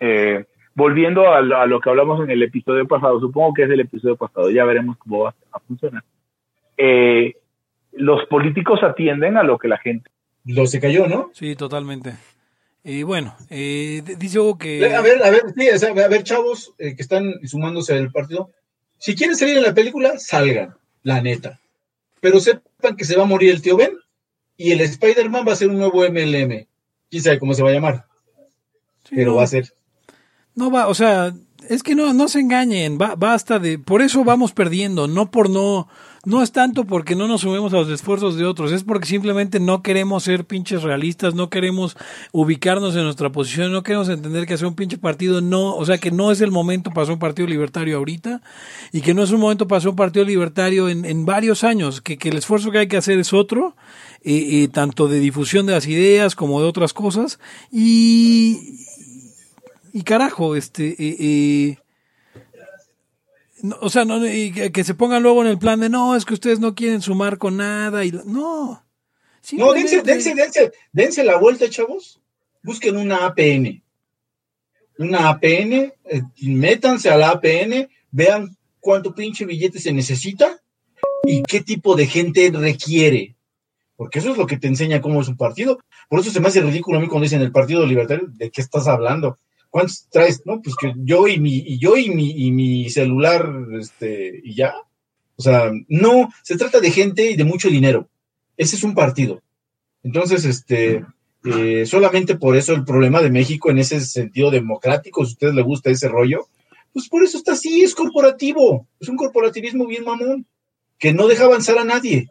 [0.00, 0.44] eh,
[0.74, 3.80] volviendo a lo, a lo que hablamos en el episodio pasado, supongo que es el
[3.80, 6.02] episodio pasado, ya veremos cómo va a funcionar.
[6.76, 7.36] Eh,
[7.92, 10.10] los políticos atienden a lo que la gente.
[10.44, 11.30] Lo se cayó, ¿no?
[11.32, 12.14] sí, totalmente.
[12.86, 14.94] Y bueno, eh, dice Hugo que...
[14.94, 18.50] A ver, a ver, sí, a ver, chavos eh, que están sumándose al partido.
[18.98, 21.60] Si quieren salir en la película, salgan, la neta.
[22.20, 23.96] Pero sepan que se va a morir el tío Ben
[24.58, 26.66] y el Spider-Man va a ser un nuevo MLM.
[27.10, 28.04] Quién sabe cómo se va a llamar,
[29.08, 29.74] Sí, pero no, va a ser.
[30.54, 31.34] No va, o sea,
[31.68, 35.48] es que no, no se engañen, ba- basta de, por eso vamos perdiendo, no por
[35.50, 35.88] no,
[36.24, 39.60] no es tanto porque no nos sumemos a los esfuerzos de otros, es porque simplemente
[39.60, 41.96] no queremos ser pinches realistas, no queremos
[42.32, 45.98] ubicarnos en nuestra posición, no queremos entender que hacer un pinche partido no, o sea,
[45.98, 48.42] que no es el momento para hacer un partido libertario ahorita
[48.92, 52.00] y que no es un momento para hacer un partido libertario en, en varios años,
[52.00, 53.76] que, que el esfuerzo que hay que hacer es otro,
[54.22, 57.38] eh, eh, tanto de difusión de las ideas como de otras cosas
[57.70, 58.80] y,
[59.92, 61.78] y carajo, este, eh, eh,
[63.64, 66.14] no, o sea, no, y que, que se pongan luego en el plan de no,
[66.14, 68.84] es que ustedes no quieren sumar con nada y no.
[69.52, 72.20] No, dense, dense, dense, dense la vuelta, chavos.
[72.62, 73.82] Busquen una APN.
[74.98, 80.60] Una APN, eh, métanse a la APN, vean cuánto pinche billete se necesita
[81.24, 83.34] y qué tipo de gente requiere.
[83.96, 85.78] Porque eso es lo que te enseña cómo es un partido.
[86.10, 88.60] Por eso se me hace ridículo a mí cuando dicen el partido libertario, ¿de qué
[88.60, 89.38] estás hablando?
[89.74, 90.40] ¿Cuántos traes?
[90.46, 93.44] No, pues que yo y mi, y yo y mi, y mi celular,
[93.80, 94.72] este, y ya.
[95.34, 98.08] O sea, no, se trata de gente y de mucho dinero.
[98.56, 99.42] Ese es un partido.
[100.04, 101.04] Entonces, este,
[101.44, 105.54] eh, solamente por eso el problema de México en ese sentido democrático, si a ustedes
[105.56, 106.46] les gusta ese rollo,
[106.92, 110.46] pues por eso está así, es corporativo, es un corporativismo bien mamón,
[111.00, 112.28] que no deja avanzar a nadie.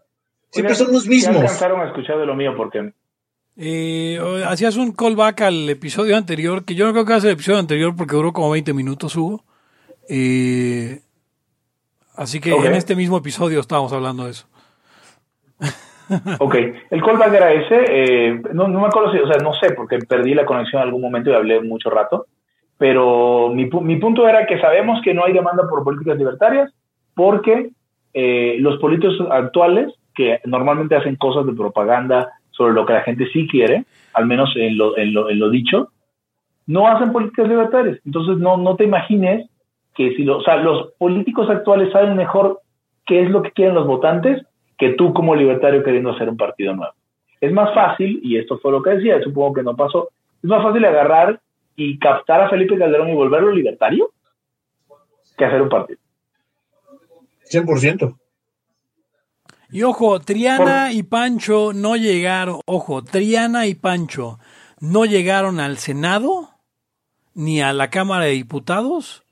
[0.50, 1.42] Siempre Oigan, son los ya mismos.
[1.42, 2.94] alcanzaron a escuchar de lo mío porque
[3.56, 7.60] Eh, hacías un callback al episodio anterior, que yo no creo que hace el episodio
[7.60, 9.44] anterior porque duró como 20 minutos, Hugo.
[10.10, 11.00] Eh,
[12.16, 14.48] así que en este mismo episodio estábamos hablando de eso.
[16.40, 16.56] Ok,
[16.90, 17.86] el callback era ese.
[17.88, 20.88] eh, no, no me acuerdo si, o sea, no sé, porque perdí la conexión en
[20.88, 22.28] algún momento y hablé mucho rato.
[22.78, 26.72] Pero mi punto era que sabemos que no hay demanda por políticas libertarias
[27.14, 27.70] porque
[28.14, 33.28] eh, los políticos actuales, que normalmente hacen cosas de propaganda sobre lo que la gente
[33.32, 35.90] sí quiere, al menos en lo, en lo, en lo dicho,
[36.66, 38.00] no hacen políticas libertarias.
[38.06, 39.50] Entonces, no, no te imagines
[39.96, 42.62] que si lo, o sea, los políticos actuales saben mejor
[43.06, 44.44] qué es lo que quieren los votantes
[44.78, 46.94] que tú como libertario queriendo hacer un partido nuevo.
[47.42, 50.10] Es más fácil, y esto fue lo que decía, supongo que no pasó,
[50.42, 51.40] es más fácil agarrar
[51.76, 54.12] y captar a Felipe Calderón y volverlo libertario
[55.38, 56.00] que hacer un partido.
[57.52, 58.16] 100%.
[59.74, 64.38] Y ojo, Triana y Pancho no llegaron, ojo, Triana y Pancho
[64.80, 66.52] no llegaron al Senado
[67.34, 69.24] ni a la Cámara de Diputados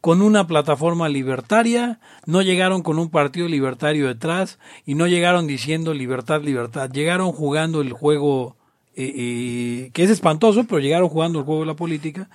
[0.00, 5.92] con una plataforma libertaria, no llegaron con un partido libertario detrás y no llegaron diciendo
[5.92, 8.56] libertad, libertad, llegaron jugando el juego
[8.96, 12.30] eh, eh, que es espantoso, pero llegaron jugando el juego de la política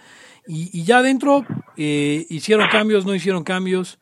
[0.47, 1.43] y, y ya adentro
[1.75, 3.97] eh, hicieron cambios, no hicieron cambios.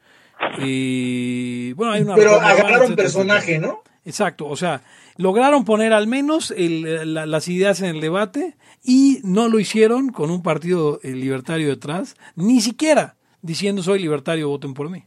[0.60, 3.74] Y bueno, hay una Pero agarraron etcétera, personaje, etcétera.
[3.74, 3.80] ¿no?
[4.06, 4.82] Exacto, o sea,
[5.18, 10.10] lograron poner al menos el- la- las ideas en el debate y no lo hicieron
[10.10, 15.04] con un partido eh, libertario detrás, ni siquiera diciendo soy libertario, voten por mí.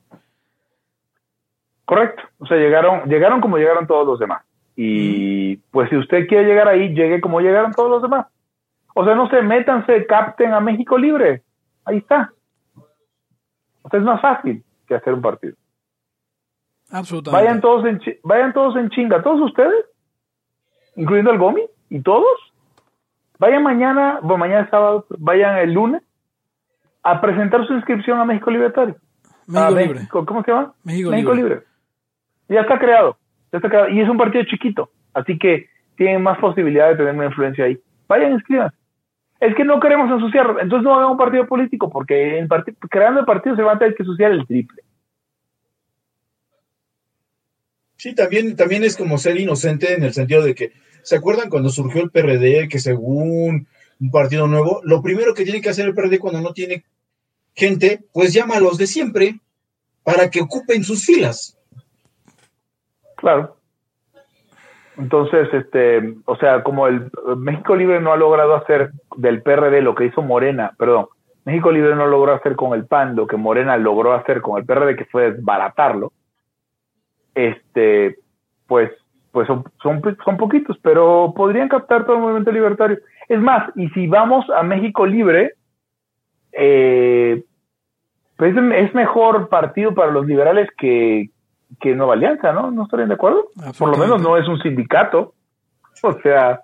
[1.85, 2.23] Correcto.
[2.39, 4.43] O sea, llegaron, llegaron como llegaron todos los demás.
[4.77, 8.27] Y pues si usted quiere llegar ahí, llegue como llegaron todos los demás.
[8.95, 11.43] O sea, no se métanse, capten a México Libre.
[11.85, 12.33] Ahí está.
[13.83, 15.55] O sea, es más fácil que hacer un partido.
[16.91, 17.45] Absolutamente.
[17.45, 19.85] Vayan todos en, vayan todos en chinga, todos ustedes,
[20.97, 22.39] incluyendo el Gomi y todos.
[23.39, 26.03] Vayan mañana, bueno, mañana es sábado, vayan el lunes
[27.03, 28.97] a presentar su inscripción a México Libertario.
[29.47, 29.95] México Libre.
[29.95, 30.73] México, ¿Cómo se llama?
[30.83, 31.55] México México Libre.
[31.57, 31.67] Libre.
[32.49, 33.17] Ya está creado.
[33.53, 33.89] Ya está creado.
[33.91, 34.91] Y es un partido chiquito.
[35.15, 37.79] Así que tienen más posibilidad de tener una influencia ahí.
[38.09, 38.77] Vayan, inscríbanse.
[39.41, 40.57] Es que no queremos ensuciar.
[40.61, 42.47] Entonces no hagan un partido político, porque
[42.91, 44.83] creando el partido se va a tener que ensuciar el triple.
[47.97, 50.73] Sí, también, también es como ser inocente en el sentido de que,
[51.03, 53.67] ¿se acuerdan cuando surgió el PRD, que según
[54.01, 56.85] un partido nuevo, lo primero que tiene que hacer el PRD cuando no tiene
[57.55, 59.41] gente, pues llama a los de siempre
[60.05, 61.59] para que ocupen sus filas?
[63.17, 63.58] Claro.
[64.99, 69.95] Entonces, este, o sea, como el México Libre no ha logrado hacer del PRD lo
[69.95, 71.07] que hizo Morena, perdón,
[71.45, 74.67] México Libre no logró hacer con el PAN lo que Morena logró hacer con el
[74.67, 76.13] PRD, que fue desbaratarlo,
[77.35, 78.17] este,
[78.67, 78.91] pues,
[79.31, 82.99] pues son, son, poquitos, pero podrían captar todo el movimiento libertario.
[83.29, 85.55] Es más, y si vamos a México Libre,
[86.53, 87.45] eh,
[88.37, 91.31] pues es mejor partido para los liberales que,
[91.81, 92.71] que Nueva Alianza, ¿no?
[92.71, 93.49] ¿No estarían de acuerdo?
[93.79, 95.35] Por lo menos no es un sindicato.
[96.03, 96.61] O sea,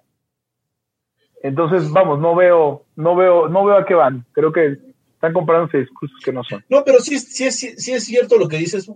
[1.42, 4.24] entonces vamos, no veo, no veo, no veo a qué van.
[4.32, 4.78] Creo que
[5.14, 6.64] están comprándose discursos que no son.
[6.70, 8.88] No, pero sí, es- sí, es, sí es cierto lo que dices.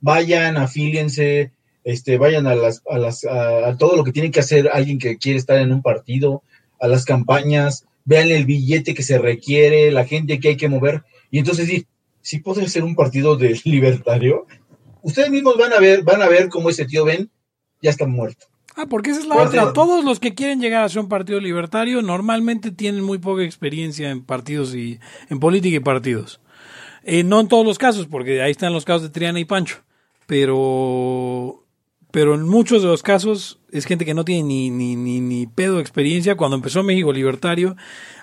[0.00, 1.52] Vayan, afíliense,
[1.84, 4.98] este, vayan a las, a las, a, a todo lo que tiene que hacer alguien
[4.98, 6.42] que quiere estar en un partido,
[6.80, 11.02] a las campañas, vean el billete que se requiere, la gente que hay que mover,
[11.30, 11.86] y entonces sí,
[12.20, 14.46] sí puede ser un partido de libertario.
[15.02, 17.30] Ustedes mismos van a ver, van a ver cómo ese tío Ben
[17.80, 18.46] ya está muerto.
[18.74, 19.72] Ah, porque esa es la otra.
[19.72, 24.10] Todos los que quieren llegar a ser un partido libertario normalmente tienen muy poca experiencia
[24.10, 24.98] en partidos y
[25.28, 26.40] en política y partidos.
[27.04, 29.82] Eh, no en todos los casos, porque ahí están los casos de Triana y Pancho.
[30.26, 31.61] Pero,
[32.12, 35.46] pero en muchos de los casos es gente que no tiene ni, ni, ni, ni
[35.46, 36.36] pedo de experiencia.
[36.36, 37.74] Cuando empezó México Libertario,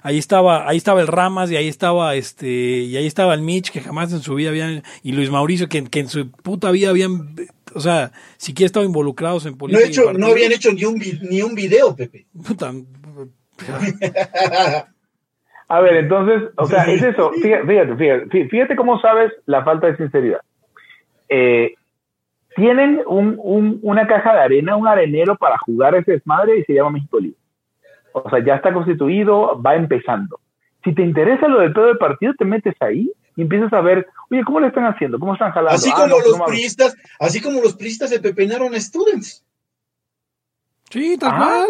[0.04, 3.72] ahí estaba, ahí estaba el Ramas y ahí estaba este, y ahí estaba el Mitch,
[3.72, 6.90] que jamás en su vida habían, y Luis Mauricio, que, que en su puta vida
[6.92, 7.36] habían,
[7.74, 9.84] o sea, siquiera estado involucrados en No, política.
[9.86, 12.28] he y hecho, no habían hecho ni un, ni un video, Pepe.
[12.46, 12.72] Puta,
[15.68, 17.32] A ver, entonces, o sea, es eso.
[17.42, 20.42] Fíjate, fíjate, fíjate, fíjate cómo sabes la falta de sinceridad.
[21.30, 21.74] Eh,
[22.56, 26.74] tienen un, un- una caja de arena, un arenero para jugar ese desmadre y se
[26.74, 27.38] llama México Libre.
[28.12, 30.40] O sea, ya está constituido, va empezando.
[30.84, 34.08] Si te interesa lo del pedo del partido, te metes ahí y empiezas a ver,
[34.32, 35.20] oye, ¿cómo le están haciendo?
[35.20, 35.76] ¿Cómo están jalando?
[35.76, 39.46] Así Ah, como no, los no priistas, así como los priistas se pepenaron a students.
[40.90, 41.68] sí, tal cual.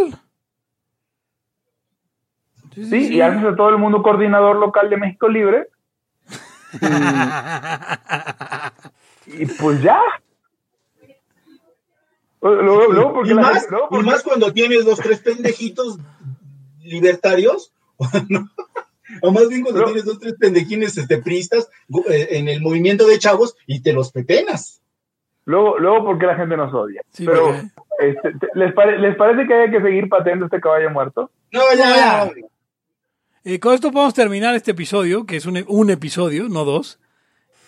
[2.73, 3.15] Sí, sí, Sí, sí.
[3.15, 5.67] y haces a todo el mundo coordinador local de México Libre.
[9.27, 9.99] Y, y pues ya.
[12.41, 15.97] Luego, luego, porque y, la más, gente- y porque- más cuando tienes dos, tres pendejitos
[16.81, 17.73] libertarios,
[18.29, 18.49] ¿no?
[19.21, 23.07] o más bien cuando tienes dos, tres pendejines este, priistas gu- eh, en el movimiento
[23.07, 24.81] de chavos y te los pepenas.
[25.45, 27.01] Luego, luego ¿por qué la gente nos odia?
[27.11, 27.67] Sí, Pero, porque-
[27.99, 31.31] este, te- ¿les, pare- ¿les parece que haya que seguir pateando este caballo muerto?
[31.51, 31.95] No, ya.
[31.95, 32.31] ya.
[33.43, 36.99] Eh, con esto podemos terminar este episodio, que es un, un episodio, no dos.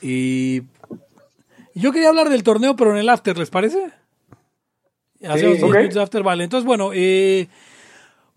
[0.01, 0.61] Y
[1.74, 3.91] yo quería hablar del torneo, pero en el after, ¿les parece?
[5.24, 5.76] Hacemos diez ok.
[5.76, 6.43] minutos de after, vale.
[6.43, 7.47] Entonces, bueno, eh,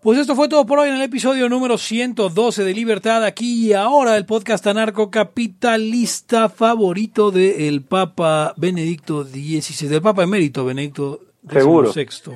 [0.01, 3.73] pues esto fue todo por hoy en el episodio número 112 de Libertad, aquí y
[3.73, 11.21] ahora, el podcast anarcocapitalista favorito del Papa Benedicto XVI, del Papa Emérito Benedicto.
[11.47, 12.33] XVI.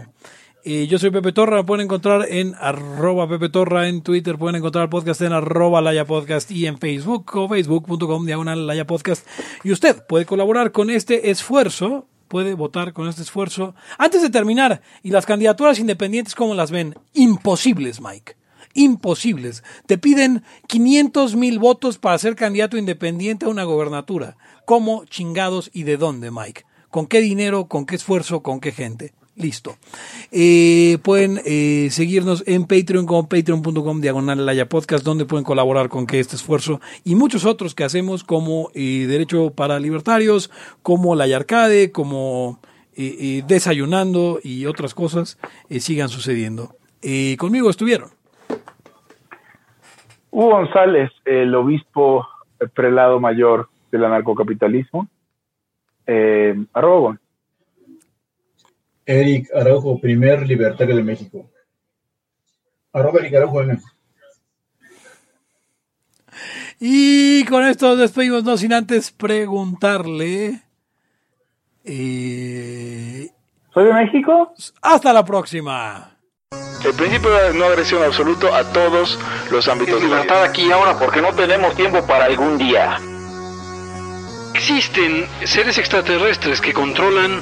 [0.64, 4.58] Eh, yo soy Pepe Torra, me pueden encontrar en arroba Pepe Torra en Twitter, pueden
[4.58, 9.26] encontrar el podcast en arroba Laya Podcast y en Facebook o facebook.com diagonal Laya Podcast.
[9.64, 13.76] Y usted puede colaborar con este esfuerzo, puede votar con este esfuerzo.
[13.98, 16.96] Antes de terminar, y las candidaturas independientes, ¿cómo las ven?
[17.14, 18.38] Imposibles, Mike.
[18.74, 19.64] Imposibles.
[19.88, 24.38] Te piden 500 mil votos para ser candidato independiente a una gobernatura.
[24.66, 26.64] ¿Cómo, chingados y de dónde, Mike?
[26.90, 29.14] ¿Con qué dinero, con qué esfuerzo, con qué gente?
[29.40, 29.78] Listo.
[30.32, 36.06] Eh, pueden eh, seguirnos en Patreon como patreon.com diagonal Laya Podcast, donde pueden colaborar con
[36.06, 40.52] que este esfuerzo y muchos otros que hacemos como eh, Derecho para Libertarios,
[40.84, 42.60] como Laya Arcade, como
[43.48, 46.76] Desayunando y otras cosas sigan sucediendo.
[47.38, 48.10] Conmigo estuvieron.
[50.32, 52.28] Hugo González, el obispo
[52.74, 55.08] prelado mayor del anarcocapitalismo.
[56.06, 57.18] Eh, arroba.
[59.10, 61.50] Eric Araujo, primer libertario de México.
[62.94, 63.80] Arroba Eric Araujo M.
[66.80, 70.62] Y con esto nos despedimos, no sin antes preguntarle.
[71.84, 73.30] eh,
[73.74, 74.54] ¿Soy de México?
[74.80, 76.16] hasta la próxima.
[76.86, 79.18] El principio de no agresión absoluto a todos
[79.52, 80.04] los ámbitos.
[80.04, 83.00] Libertad aquí y ahora porque no tenemos tiempo para algún día.
[84.54, 87.42] Existen seres extraterrestres que controlan